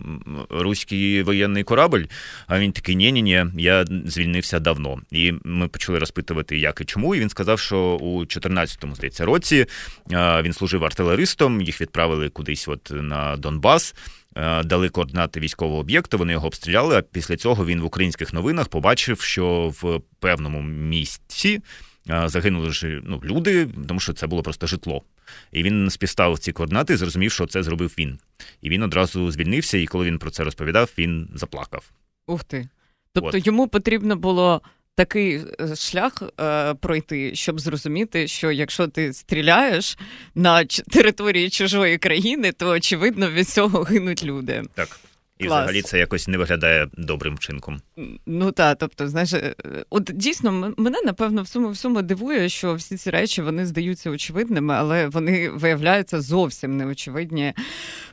руський 0.49 1.23
воєнний 1.23 1.63
корабль? 1.63 2.03
А 2.47 2.59
він 2.59 2.71
такий: 2.71 2.95
ні 2.95 3.11
ні 3.11 3.21
ні 3.21 3.45
я 3.57 3.85
звільнився 4.05 4.59
давно. 4.59 4.99
І 5.11 5.33
ми 5.43 5.67
почали 5.67 5.99
розпитувати, 5.99 6.57
як 6.57 6.81
і 6.81 6.85
чому. 6.85 7.15
І 7.15 7.19
він 7.19 7.29
сказав, 7.29 7.59
що 7.59 7.79
у 7.79 8.21
14-му, 8.25 8.95
здається, 8.95 9.25
році 9.25 9.65
е- 10.11 10.41
він 10.41 10.53
служив 10.53 10.83
артилеристом, 10.85 11.61
їх 11.61 11.81
відправили 11.81 12.29
кудись 12.29 12.67
от 12.67 12.91
на 12.93 13.37
Донбас. 13.37 13.95
Е, 14.35 14.63
дали 14.63 14.89
координати 14.89 15.39
військового 15.39 15.79
об'єкту, 15.79 16.17
вони 16.17 16.33
його 16.33 16.47
обстріляли. 16.47 16.97
А 16.97 17.01
після 17.01 17.37
цього 17.37 17.65
він 17.65 17.81
в 17.81 17.85
українських 17.85 18.33
новинах 18.33 18.67
побачив, 18.67 19.21
що 19.21 19.73
в 19.81 20.01
певному 20.19 20.61
місці 20.61 21.61
е, 22.09 22.29
загинули 22.29 22.71
ж 22.71 23.01
ну, 23.03 23.21
люди, 23.23 23.67
тому 23.87 23.99
що 23.99 24.13
це 24.13 24.27
було 24.27 24.43
просто 24.43 24.67
житло. 24.67 25.03
І 25.51 25.63
він 25.63 25.89
співставив 25.89 26.39
ці 26.39 26.51
координати 26.51 26.93
і 26.93 26.97
зрозумів, 26.97 27.31
що 27.31 27.45
це 27.45 27.63
зробив 27.63 27.95
він. 27.99 28.19
І 28.61 28.69
він 28.69 28.83
одразу 28.83 29.31
звільнився. 29.31 29.77
І 29.77 29.85
коли 29.85 30.05
він 30.05 30.19
про 30.19 30.31
це 30.31 30.43
розповідав, 30.43 30.91
він 30.97 31.29
заплакав. 31.35 31.91
Ух 32.27 32.43
ти. 32.43 32.69
Тобто 33.13 33.37
От. 33.37 33.47
йому 33.47 33.67
потрібно 33.67 34.15
було 34.15 34.61
такий 34.95 35.41
е, 35.59 35.75
шлях 35.75 36.23
е, 36.41 36.73
пройти, 36.73 37.35
щоб 37.35 37.59
зрозуміти, 37.59 38.27
що 38.27 38.51
якщо 38.51 38.87
ти 38.87 39.13
стріляєш 39.13 39.97
на 40.35 40.65
території 40.65 41.49
чужої 41.49 41.97
країни, 41.97 42.51
то 42.51 42.69
очевидно 42.69 43.31
від 43.31 43.49
цього 43.49 43.81
гинуть 43.83 44.23
люди. 44.23 44.63
Так. 44.75 44.99
І 45.39 45.45
Клас. 45.45 45.59
взагалі 45.59 45.81
це 45.81 45.99
якось 45.99 46.27
не 46.27 46.37
виглядає 46.37 46.87
добрим 46.97 47.35
вчинком. 47.35 47.81
Ну 48.25 48.51
так, 48.51 48.77
тобто, 48.79 49.07
знаєш, 49.07 49.33
е, 49.33 49.55
от 49.89 50.11
дійсно 50.13 50.73
мене 50.77 51.01
напевно 51.05 51.43
в 51.43 51.47
цьому 51.47 51.69
всьому 51.69 52.01
дивує, 52.01 52.49
що 52.49 52.75
всі 52.75 52.97
ці 52.97 53.09
речі 53.09 53.41
вони 53.41 53.65
здаються 53.65 54.09
очевидними, 54.09 54.73
але 54.73 55.07
вони 55.07 55.49
виявляються 55.49 56.21
зовсім 56.21 56.77
неочевидні 56.77 57.53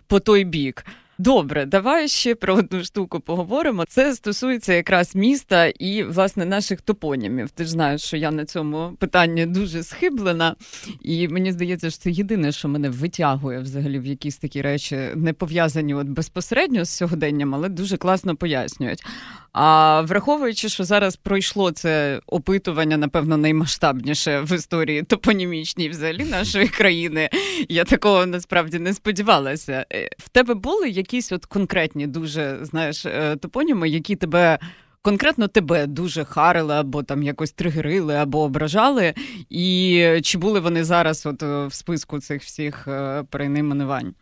по 0.06 0.20
той 0.20 0.44
бік. 0.44 0.84
Добре, 1.20 1.66
давай 1.66 2.08
ще 2.08 2.34
про 2.34 2.54
одну 2.54 2.84
штуку 2.84 3.20
поговоримо. 3.20 3.84
Це 3.88 4.14
стосується 4.14 4.72
якраз 4.72 5.16
міста 5.16 5.66
і 5.66 6.02
власне 6.02 6.44
наших 6.44 6.80
топонімів. 6.80 7.50
Ти 7.50 7.64
ж 7.64 7.70
знаєш, 7.70 8.02
що 8.02 8.16
я 8.16 8.30
на 8.30 8.44
цьому 8.44 8.96
питанні 8.98 9.46
дуже 9.46 9.82
схиблена, 9.82 10.56
і 11.00 11.28
мені 11.28 11.52
здається, 11.52 11.90
що 11.90 11.98
це 11.98 12.10
єдине, 12.10 12.52
що 12.52 12.68
мене 12.68 12.88
витягує 12.88 13.58
взагалі 13.58 13.98
в 13.98 14.06
якісь 14.06 14.36
такі 14.36 14.62
речі, 14.62 14.98
не 15.14 15.32
пов'язані 15.32 15.94
от 15.94 16.06
безпосередньо 16.06 16.84
з 16.84 16.90
сьогоденням, 16.90 17.54
але 17.54 17.68
дуже 17.68 17.96
класно 17.96 18.36
пояснюють. 18.36 19.02
А 19.52 20.00
враховуючи, 20.00 20.68
що 20.68 20.84
зараз 20.84 21.16
пройшло 21.16 21.70
це 21.70 22.20
опитування, 22.26 22.96
напевно, 22.96 23.36
наймасштабніше 23.36 24.40
в 24.40 24.52
історії 24.52 25.02
топонімічній 25.02 25.88
взагалі 25.88 26.24
нашої 26.24 26.68
країни, 26.78 27.28
я 27.68 27.84
такого 27.84 28.26
насправді 28.26 28.78
не 28.78 28.94
сподівалася. 28.94 29.86
Е, 29.92 30.08
в 30.18 30.28
тебе 30.28 30.54
були 30.54 30.88
якісь 30.88 31.32
от 31.32 31.46
конкретні 31.46 32.06
дуже 32.06 32.58
знаєш 32.62 33.06
е, 33.06 33.36
топоніми, 33.36 33.88
які 33.88 34.16
тебе. 34.16 34.58
Конкретно 35.02 35.48
тебе 35.48 35.86
дуже 35.86 36.24
харили, 36.24 36.74
або 36.74 37.02
там 37.02 37.22
якось 37.22 37.52
тригерили, 37.52 38.14
або 38.14 38.42
ображали, 38.42 39.14
і 39.50 40.04
чи 40.22 40.38
були 40.38 40.60
вони 40.60 40.84
зараз 40.84 41.26
от 41.26 41.42
е, 41.42 41.66
в 41.66 41.72
списку 41.72 42.20
цих 42.20 42.42
всіх 42.42 42.88
перейменувань? 43.30 44.14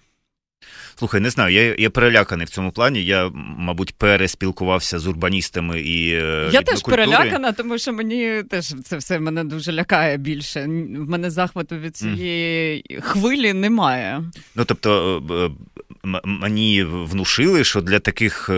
Слухай, 0.99 1.21
не 1.21 1.31
знаю, 1.31 1.55
я 1.55 1.75
я 1.79 1.91
переляканий 1.91 2.47
в 2.47 2.51
цьому 2.51 2.73
плані. 2.73 3.05
Я, 3.05 3.31
мабуть, 3.35 3.95
переспілкувався 3.95 4.99
з 4.99 5.07
урбаністами 5.07 5.81
і. 5.81 6.11
Е, 6.15 6.51
я 6.53 6.63
теж 6.63 6.83
перелякана, 6.83 7.53
тому 7.53 7.79
що 7.79 7.93
мені 7.93 8.43
теж 8.43 8.75
це 8.85 8.97
все 8.97 9.19
мене 9.19 9.45
дуже 9.45 9.73
лякає 9.73 10.17
більше. 10.17 10.65
В 10.65 11.11
мене 11.11 11.31
захвату 11.31 11.77
від 11.77 11.97
цієї 11.97 12.85
mm. 12.91 13.01
хвилі 13.01 13.53
немає. 13.53 14.23
Ну 14.55 14.65
тобто 14.65 15.23
е, 15.31 15.35
е, 15.35 16.21
мені 16.25 16.85
внушили, 16.85 17.65
що 17.65 17.81
для 17.81 17.99
таких 17.99 18.51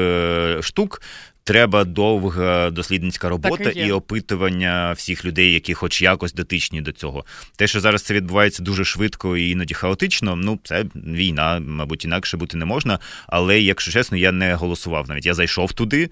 штук 0.61 1.03
треба 1.51 1.85
довга 1.85 2.71
дослідницька 2.71 3.29
робота 3.29 3.71
і, 3.71 3.87
і 3.87 3.93
опитування 3.93 4.93
всіх 4.93 5.25
людей, 5.25 5.53
які 5.53 5.75
хоч 5.75 6.03
якось 6.03 6.33
дотичні 6.33 6.81
до 6.81 6.93
цього. 6.93 7.25
Те, 7.57 7.67
що 7.67 7.81
зараз 7.81 8.03
це 8.03 8.15
відбувається 8.15 8.63
дуже 8.63 8.85
швидко 8.85 9.37
і 9.37 9.51
іноді 9.51 9.75
хаотично, 9.75 10.37
ну 10.37 10.59
це 10.65 10.85
війна, 10.95 11.61
мабуть, 11.61 12.05
інакше 12.05 12.37
бути 12.37 12.57
не 12.57 12.65
можна. 12.65 12.99
Але, 13.27 13.61
якщо 13.61 13.93
чесно, 13.93 14.17
я 14.17 14.33
не 14.33 14.55
голосував 14.55 15.09
навіть. 15.09 15.27
Я 15.27 15.35
зайшов 15.35 15.73
туди, 15.73 16.11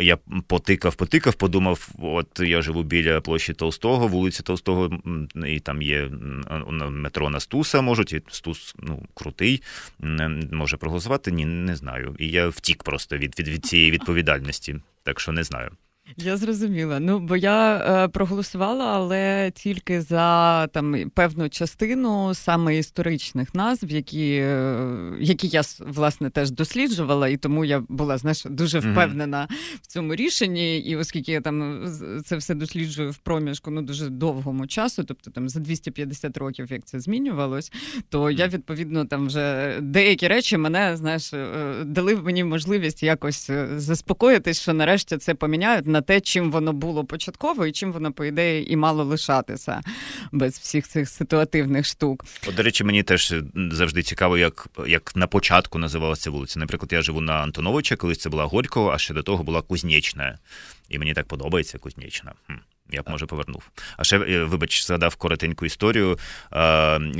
я 0.00 0.18
потикав, 0.46 0.94
потикав, 0.94 1.34
подумав: 1.34 1.88
от 2.02 2.40
я 2.40 2.62
живу 2.62 2.82
біля 2.82 3.20
площі 3.20 3.52
Толстого, 3.52 4.08
вулиці 4.08 4.42
Толстого, 4.42 4.90
і 5.46 5.60
там 5.60 5.82
є 5.82 6.08
метро 6.90 7.30
на 7.30 7.40
Стуса, 7.40 7.80
можуть, 7.80 8.12
і 8.12 8.20
Стус 8.30 8.74
ну, 8.78 9.02
крутий, 9.14 9.62
може 10.52 10.76
проголосувати. 10.76 11.32
Ні, 11.32 11.44
не 11.44 11.76
знаю. 11.76 12.16
І 12.18 12.28
я 12.28 12.48
втік 12.48 12.82
просто 12.82 13.16
від 13.16 13.38
від, 13.38 13.48
від 13.48 13.66
цієї 13.66 13.90
відповідальності 13.90 14.13
відповідальності, 14.14 14.80
так 15.02 15.20
що 15.20 15.32
не 15.32 15.44
знаю. 15.44 15.70
Я 16.16 16.36
зрозуміла. 16.36 17.00
Ну 17.00 17.18
бо 17.18 17.36
я 17.36 17.76
е, 17.76 18.08
проголосувала, 18.08 18.84
але 18.84 19.50
тільки 19.54 20.00
за 20.00 20.66
там 20.66 21.10
певну 21.14 21.48
частину 21.48 22.34
саме 22.34 22.78
історичних 22.78 23.54
назв, 23.54 23.90
які 23.90 24.34
е, 24.34 25.12
які 25.20 25.48
я 25.48 25.62
власне 25.78 26.30
теж 26.30 26.50
досліджувала, 26.50 27.28
і 27.28 27.36
тому 27.36 27.64
я 27.64 27.82
була 27.88 28.18
знаєш, 28.18 28.44
дуже 28.44 28.78
впевнена 28.78 29.48
mm-hmm. 29.50 29.78
в 29.82 29.86
цьому 29.86 30.14
рішенні. 30.14 30.78
І 30.78 30.96
оскільки 30.96 31.32
я 31.32 31.40
там 31.40 31.86
це 32.24 32.36
все 32.36 32.54
досліджую 32.54 33.10
в 33.10 33.16
проміжку 33.16 33.70
ну 33.70 33.82
дуже 33.82 34.08
довгому 34.08 34.66
часу, 34.66 35.04
тобто 35.04 35.30
там 35.30 35.48
за 35.48 35.60
250 35.60 36.36
років, 36.36 36.72
як 36.72 36.84
це 36.84 37.00
змінювалось, 37.00 37.72
то 38.08 38.30
я 38.30 38.48
відповідно 38.48 39.04
там 39.04 39.26
вже 39.26 39.76
деякі 39.80 40.28
речі 40.28 40.56
мене 40.56 40.96
знаєш 40.96 41.34
е, 41.34 41.74
дали 41.84 42.16
мені 42.16 42.44
можливість 42.44 43.02
якось 43.02 43.50
е, 43.50 43.68
заспокоїтись, 43.76 44.60
що 44.60 44.72
нарешті 44.72 45.16
це 45.16 45.34
поміняють 45.34 45.93
на 45.94 46.02
те, 46.02 46.20
чим 46.20 46.50
воно 46.50 46.72
було 46.72 47.04
початково, 47.04 47.66
і 47.66 47.72
чим 47.72 47.92
воно, 47.92 48.12
по 48.12 48.24
ідеї, 48.24 48.72
і 48.72 48.76
мало 48.76 49.04
лишатися 49.04 49.80
без 50.32 50.58
всіх 50.58 50.88
цих 50.88 51.08
ситуативних 51.08 51.86
штук. 51.86 52.24
От, 52.48 52.54
До 52.54 52.62
речі, 52.62 52.84
мені 52.84 53.02
теж 53.02 53.34
завжди 53.54 54.02
цікаво, 54.02 54.38
як 54.38 54.66
як 54.86 55.16
на 55.16 55.26
початку 55.26 55.78
називалася 55.78 56.30
вулиця. 56.30 56.58
Наприклад, 56.60 56.92
я 56.92 57.02
живу 57.02 57.20
на 57.20 57.32
Антоновича, 57.32 57.96
колись 57.96 58.18
це 58.18 58.28
була 58.28 58.44
Горького, 58.44 58.90
а 58.90 58.98
ще 58.98 59.14
до 59.14 59.22
того 59.22 59.44
була 59.44 59.62
Кузнєчна. 59.62 60.38
І 60.88 60.98
мені 60.98 61.14
так 61.14 61.26
подобається 61.26 61.78
Кузнєчна. 61.78 62.32
Хм. 62.46 62.54
Я 62.90 63.02
б 63.02 63.10
може 63.10 63.26
повернув. 63.26 63.70
А 63.96 64.04
ще, 64.04 64.18
е, 64.18 64.44
вибач, 64.44 64.86
згадав 64.86 65.16
коротеньку 65.16 65.66
історію. 65.66 66.18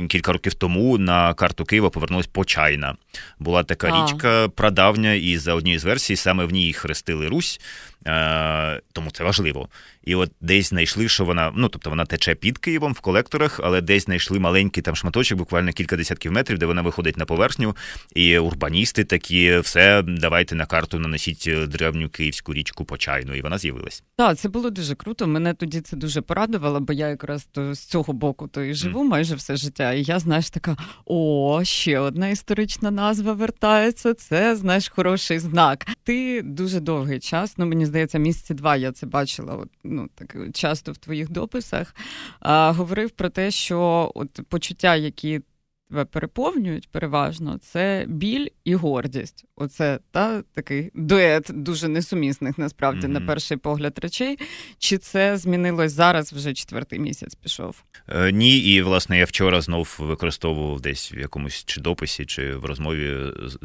Кілька 0.09 0.33
років 0.33 0.53
тому 0.53 0.97
на 0.97 1.33
карту 1.33 1.65
Києва 1.65 1.89
повернулась 1.89 2.27
Почайна. 2.27 2.95
Була 3.39 3.63
така 3.63 3.89
а. 3.89 4.03
річка 4.03 4.49
прадавня, 4.49 5.13
і 5.13 5.37
за 5.37 5.53
однією 5.53 5.79
з 5.79 5.83
версій 5.83 6.15
саме 6.15 6.45
в 6.45 6.51
ній 6.51 6.73
хрестили 6.73 7.27
Русь. 7.27 7.61
Е, 8.07 8.81
тому 8.93 9.11
це 9.11 9.23
важливо. 9.23 9.69
І 10.05 10.15
от 10.15 10.31
десь 10.41 10.69
знайшли, 10.69 11.07
що 11.07 11.25
вона, 11.25 11.51
ну 11.55 11.69
тобто 11.69 11.89
вона 11.89 12.05
тече 12.05 12.35
під 12.35 12.57
Києвом 12.57 12.93
в 12.93 12.99
колекторах, 12.99 13.59
але 13.63 13.81
десь 13.81 14.05
знайшли 14.05 14.39
маленький 14.39 14.83
там 14.83 14.95
шматочок, 14.95 15.37
буквально 15.37 15.71
кілька 15.71 15.97
десятків 15.97 16.31
метрів, 16.31 16.57
де 16.57 16.65
вона 16.65 16.81
виходить 16.81 17.17
на 17.17 17.25
поверхню. 17.25 17.75
І 18.15 18.37
урбаністи 18.37 19.03
такі, 19.03 19.57
все, 19.57 20.01
давайте 20.01 20.55
на 20.55 20.65
карту 20.65 20.99
наносіть 20.99 21.45
е, 21.47 21.67
древню 21.67 22.09
київську 22.09 22.53
річку 22.53 22.85
Почайну, 22.85 23.35
і 23.35 23.41
вона 23.41 23.57
з'явилась. 23.57 24.03
Так, 24.17 24.37
це 24.37 24.49
було 24.49 24.69
дуже 24.69 24.95
круто. 24.95 25.27
Мене 25.27 25.53
тоді 25.53 25.81
це 25.81 25.97
дуже 25.97 26.21
порадувало, 26.21 26.79
бо 26.79 26.93
я 26.93 27.07
якраз 27.07 27.47
то 27.51 27.73
з 27.73 27.79
цього 27.79 28.13
боку 28.13 28.47
то 28.47 28.63
і 28.63 28.73
живу 28.73 29.03
mm. 29.03 29.07
майже 29.07 29.35
все 29.35 29.55
життя. 29.55 29.93
І 29.93 30.03
я, 30.03 30.19
знаєш, 30.19 30.49
така: 30.49 30.77
о, 31.05 31.61
ще 31.63 31.99
одна 31.99 32.29
історична 32.29 32.91
назва 32.91 33.33
вертається. 33.33 34.13
Це 34.13 34.55
знаєш 34.55 34.89
хороший 34.89 35.39
знак. 35.39 35.87
Ти 36.03 36.41
дуже 36.41 36.79
довгий 36.79 37.19
час, 37.19 37.57
ну 37.57 37.65
мені 37.65 37.85
здається, 37.85 37.94
місяці 38.19 38.53
два 38.53 38.75
я 38.75 38.91
це 38.91 39.05
бачила. 39.05 39.55
От, 39.55 39.69
ну 39.83 40.09
так 40.15 40.37
часто 40.53 40.91
в 40.91 40.97
твоїх 40.97 41.29
дописах. 41.29 41.95
А, 42.39 42.71
Говорив 42.71 43.11
про 43.11 43.29
те, 43.29 43.51
що 43.51 44.11
от 44.15 44.39
почуття, 44.49 44.95
які 44.95 45.41
тебе 45.89 46.05
переповнюють 46.05 46.89
переважно, 46.89 47.57
це 47.57 48.05
біль 48.07 48.47
і 48.63 48.75
гордість. 48.75 49.45
Оце 49.55 49.99
та 50.11 50.41
такий 50.41 50.91
дует 50.93 51.49
дуже 51.53 51.87
несумісних, 51.87 52.57
насправді, 52.57 53.07
mm-hmm. 53.07 53.09
на 53.09 53.21
перший 53.21 53.57
погляд 53.57 53.99
речей. 53.99 54.39
Чи 54.77 54.97
це 54.97 55.37
змінилось 55.37 55.91
зараз 55.91 56.33
вже 56.33 56.53
четвертий 56.53 56.99
місяць 56.99 57.35
пішов? 57.35 57.83
Е, 58.07 58.31
ні, 58.31 58.57
і 58.57 58.81
власне 58.81 59.17
я 59.17 59.25
вчора 59.25 59.61
знов 59.61 59.95
використовував 59.99 60.81
десь 60.81 61.13
в 61.13 61.17
якомусь 61.17 61.63
чи 61.65 61.81
дописі, 61.81 62.25
чи 62.25 62.55
в 62.55 62.65
розмові 62.65 63.17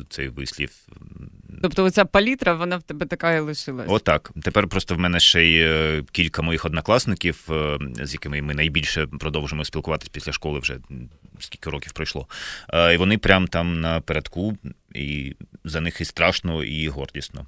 цей 0.08 0.28
вислів. 0.28 0.70
Тобто, 1.62 1.84
оця 1.84 2.04
палітра, 2.04 2.54
вона 2.54 2.76
в 2.76 2.82
тебе 2.82 3.06
така 3.06 3.32
і 3.32 3.40
лишилась? 3.40 3.86
Отак. 3.88 4.30
Тепер 4.42 4.68
просто 4.68 4.94
в 4.94 4.98
мене 4.98 5.20
ще 5.20 5.44
й 5.44 5.60
е, 5.60 6.02
кілька 6.12 6.42
моїх 6.42 6.64
однокласників, 6.64 7.48
е, 7.50 7.78
з 8.02 8.12
якими 8.12 8.42
ми 8.42 8.54
найбільше 8.54 9.06
продовжуємо 9.06 9.64
спілкуватися 9.64 10.10
після 10.14 10.32
школи 10.32 10.58
вже 10.58 10.78
скільки 11.38 11.70
років 11.70 11.92
пройшло. 11.92 12.26
І 12.94 12.96
вони 12.96 13.18
прям 13.18 13.46
там 13.46 13.80
напередку, 13.80 14.58
і 14.94 15.36
за 15.64 15.80
них 15.80 16.00
і 16.00 16.04
страшно, 16.04 16.64
і 16.64 16.88
гордісно. 16.88 17.46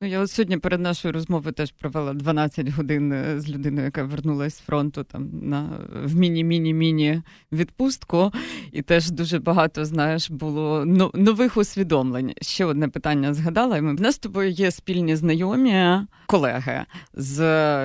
Ну, 0.00 0.08
я 0.08 0.20
от 0.20 0.30
сьогодні 0.30 0.58
перед 0.58 0.80
нашою 0.80 1.12
розмовою 1.12 1.52
теж 1.52 1.72
провела 1.72 2.14
12 2.14 2.68
годин 2.68 3.12
е, 3.12 3.40
з 3.40 3.48
людиною, 3.48 3.84
яка 3.84 4.02
вернулася 4.02 4.56
з 4.56 4.60
фронту 4.60 5.04
там 5.04 5.30
на 5.42 5.80
в 6.04 6.16
міні-міні-міні 6.16 7.22
відпустку, 7.52 8.32
і 8.72 8.82
теж 8.82 9.10
дуже 9.10 9.38
багато 9.38 9.84
знаєш 9.84 10.30
було 10.30 10.84
нових 11.14 11.56
усвідомлень. 11.56 12.34
Ще 12.40 12.64
одне 12.64 12.88
питання 12.88 13.34
згадала. 13.34 13.80
Ми 13.80 13.94
в 13.94 14.00
нас 14.00 14.14
з 14.14 14.18
тобою 14.18 14.50
є 14.50 14.70
спільні 14.70 15.16
знайомі 15.16 16.00
колеги 16.26 16.84
з 17.14 17.40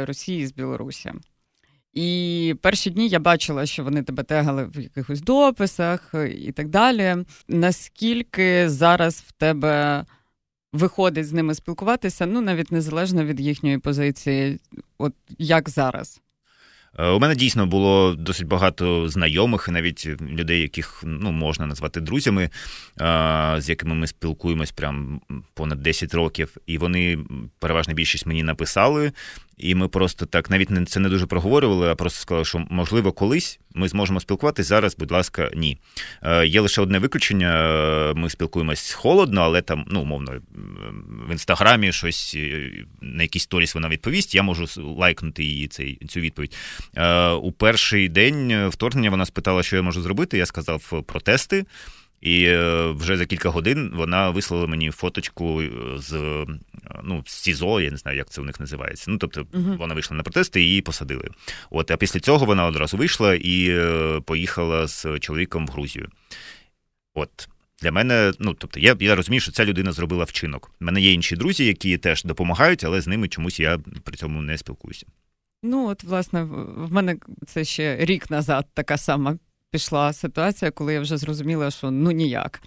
Росії 0.06 0.48
з 0.48 0.52
Білорусі. 0.52 1.12
І 1.94 2.56
перші 2.62 2.90
дні 2.90 3.08
я 3.08 3.20
бачила, 3.20 3.66
що 3.66 3.84
вони 3.84 4.04
тебе 4.04 4.24
тегали 4.24 4.66
в 4.66 4.80
якихось 4.80 5.22
дописах 5.22 6.16
і 6.38 6.52
так 6.52 6.70
далі. 6.70 7.16
Наскільки 7.48 8.70
зараз 8.70 9.24
в 9.28 9.32
тебе 9.32 10.06
виходить 10.74 11.28
з 11.28 11.34
ними 11.34 11.56
спілкуватися, 11.56 12.26
ну 12.26 12.42
навіть 12.42 12.72
незалежно 12.72 13.26
від 13.26 13.40
їхньої 13.40 13.78
позиції, 13.78 14.60
от 14.98 15.14
як 15.38 15.70
зараз? 15.70 16.22
Е, 17.00 17.08
у 17.08 17.20
мене 17.20 17.36
дійсно 17.36 17.66
було 17.66 18.16
досить 18.16 18.48
багато 18.48 19.10
знайомих 19.10 19.70
навіть 19.70 20.08
людей, 20.22 20.62
яких 20.62 21.04
ну, 21.06 21.32
можна 21.32 21.66
назвати 21.66 22.02
друзями, 22.02 22.50
з 23.58 23.66
якими 23.70 23.96
ми 23.96 24.08
спілкуємось 24.08 24.72
прям 24.72 25.22
понад 25.54 25.80
10 25.82 26.14
років, 26.14 26.58
і 26.66 26.78
вони 26.78 27.18
переважна 27.60 27.94
більшість 27.94 28.26
мені 28.26 28.44
написали. 28.44 29.12
І 29.58 29.76
ми 29.76 29.88
просто 29.88 30.26
так 30.26 30.50
навіть 30.50 30.70
не 30.70 30.86
це 30.86 31.00
не 31.00 31.10
дуже 31.10 31.26
проговорювали, 31.26 31.90
а 31.90 31.96
просто 31.96 32.22
сказали, 32.22 32.46
що 32.46 32.66
можливо 32.70 33.12
колись 33.12 33.60
ми 33.74 33.88
зможемо 33.88 34.20
спілкуватися. 34.20 34.68
Зараз, 34.68 34.96
будь 34.96 35.12
ласка, 35.12 35.52
ні. 35.56 35.78
Е, 36.22 36.48
Є 36.48 36.62
лише 36.62 36.82
одне 36.82 37.00
виключення. 37.00 37.52
Е, 38.10 38.14
ми 38.14 38.30
спілкуємось 38.30 38.92
холодно, 38.92 39.42
але 39.42 39.62
там, 39.62 39.86
ну, 39.88 40.02
умовно, 40.02 40.32
в 41.28 41.32
інстаграмі 41.32 41.92
щось 41.92 42.34
е, 42.36 42.72
на 43.02 43.24
якийсь 43.24 43.44
сторіс 43.44 43.76
вона 43.76 43.90
відповість. 43.90 44.36
Я 44.36 44.44
можу 44.44 44.66
лайкнути 44.78 45.44
її 45.44 45.68
цей, 45.68 45.96
цю 46.08 46.20
відповідь. 46.20 46.56
Е, 46.96 47.30
У 47.30 47.52
перший 47.52 48.10
день 48.10 48.68
вторгнення 48.70 49.10
вона 49.10 49.26
спитала, 49.26 49.64
що 49.64 49.76
я 49.76 49.82
можу 49.82 50.02
зробити. 50.02 50.38
Я 50.38 50.46
сказав 50.46 51.04
протести. 51.06 51.66
І 52.24 52.44
е, 52.44 52.92
вже 52.92 53.18
за 53.18 53.26
кілька 53.26 53.50
годин 53.50 53.92
вона 53.94 54.30
вислала 54.30 54.68
мені 54.68 54.92
фоточку 54.92 55.62
е, 55.62 55.72
з 55.98 56.14
е, 56.14 56.46
ну, 57.04 57.24
з 57.26 57.32
СІЗО, 57.32 57.82
я 57.82 57.92
не 57.92 57.98
знаю, 57.98 58.18
як 58.18 58.30
це 58.30 58.42
у 58.42 58.44
них 58.44 58.60
називається. 58.60 59.12
Ну, 59.12 59.18
тобто 59.18 59.42
uh-huh. 59.42 59.78
вона 59.78 59.94
вийшла 59.94 60.18
на 60.18 60.24
протести 60.24 60.62
і 60.62 60.66
її 60.68 60.82
посадили. 60.82 61.30
От, 61.70 61.92
а 61.92 61.98
після 61.98 62.20
цього 62.20 62.46
вона 62.46 62.66
одразу 62.66 62.98
вийшла 62.98 63.36
і 63.36 63.82
поїхала 64.26 64.88
з 64.88 65.20
чоловіком 65.20 65.68
в 65.68 65.70
Грузію. 65.70 66.08
От. 67.14 67.48
Для 67.82 67.92
мене, 67.92 68.34
ну 68.40 68.54
тобто, 68.54 68.80
я 68.80 68.96
я 69.00 69.16
розумію, 69.16 69.42
що 69.42 69.52
ця 69.52 69.66
людина 69.66 69.92
зробила 69.92 70.24
вчинок. 70.24 70.72
У 70.82 70.86
мене 70.86 71.02
є 71.02 71.12
інші 71.12 71.36
друзі, 71.36 71.66
які 71.66 71.98
теж 71.98 72.24
допомагають, 72.24 72.84
але 72.84 73.02
з 73.02 73.08
ними 73.08 73.28
чомусь 73.28 73.60
я 73.60 73.80
при 74.04 74.18
цьому 74.18 74.42
не 74.42 74.58
спілкуюся. 74.58 75.06
Ну, 75.64 75.88
от, 75.88 76.04
власне, 76.04 76.44
в 76.78 76.94
мене 76.94 77.18
це 77.48 77.64
ще 77.64 77.98
рік 78.00 78.32
назад 78.32 78.68
така 78.74 78.98
сама 78.98 79.38
пішла 79.74 80.14
ситуація, 80.14 80.72
коли 80.72 80.94
я 80.94 81.02
вже 81.02 81.18
зрозуміла, 81.18 81.72
що 81.72 81.92
ну 81.92 82.12
ніяк. 82.12 82.62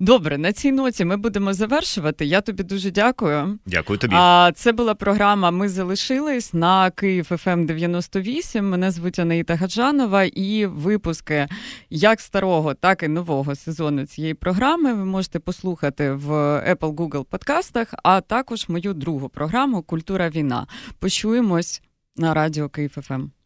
Добре, 0.00 0.38
на 0.38 0.52
цій 0.52 0.72
ноті 0.72 1.04
ми 1.04 1.16
будемо 1.16 1.54
завершувати. 1.54 2.26
Я 2.26 2.40
тобі 2.40 2.62
дуже 2.62 2.90
дякую. 2.90 3.58
Дякую 3.66 3.98
тобі. 3.98 4.14
А 4.18 4.52
це 4.54 4.72
була 4.72 4.94
програма. 4.94 5.50
Ми 5.50 5.68
залишились 5.68 6.54
на 6.54 6.90
Київ 6.90 7.24
ФМ 7.24 7.66
98. 7.66 8.70
Мене 8.70 8.90
звуть 8.90 9.18
Анаїта 9.18 9.56
Гаджанова, 9.56 10.24
і 10.24 10.66
випуски 10.66 11.48
як 11.90 12.20
старого, 12.20 12.74
так 12.74 13.02
і 13.02 13.08
нового 13.08 13.54
сезону 13.54 14.06
цієї 14.06 14.34
програми 14.34 14.94
ви 14.94 15.04
можете 15.04 15.38
послухати 15.38 16.12
в 16.12 16.30
Apple 16.72 16.94
Google 16.94 17.24
подкастах, 17.24 17.94
а 18.02 18.20
також 18.20 18.68
мою 18.68 18.94
другу 18.94 19.28
програму 19.28 19.82
Культура 19.82 20.28
війна. 20.28 20.66
Почуємось 20.98 21.82
на 22.16 22.34
радіо 22.34 22.68
Київ 22.68 22.90
ФМ. 22.90 23.37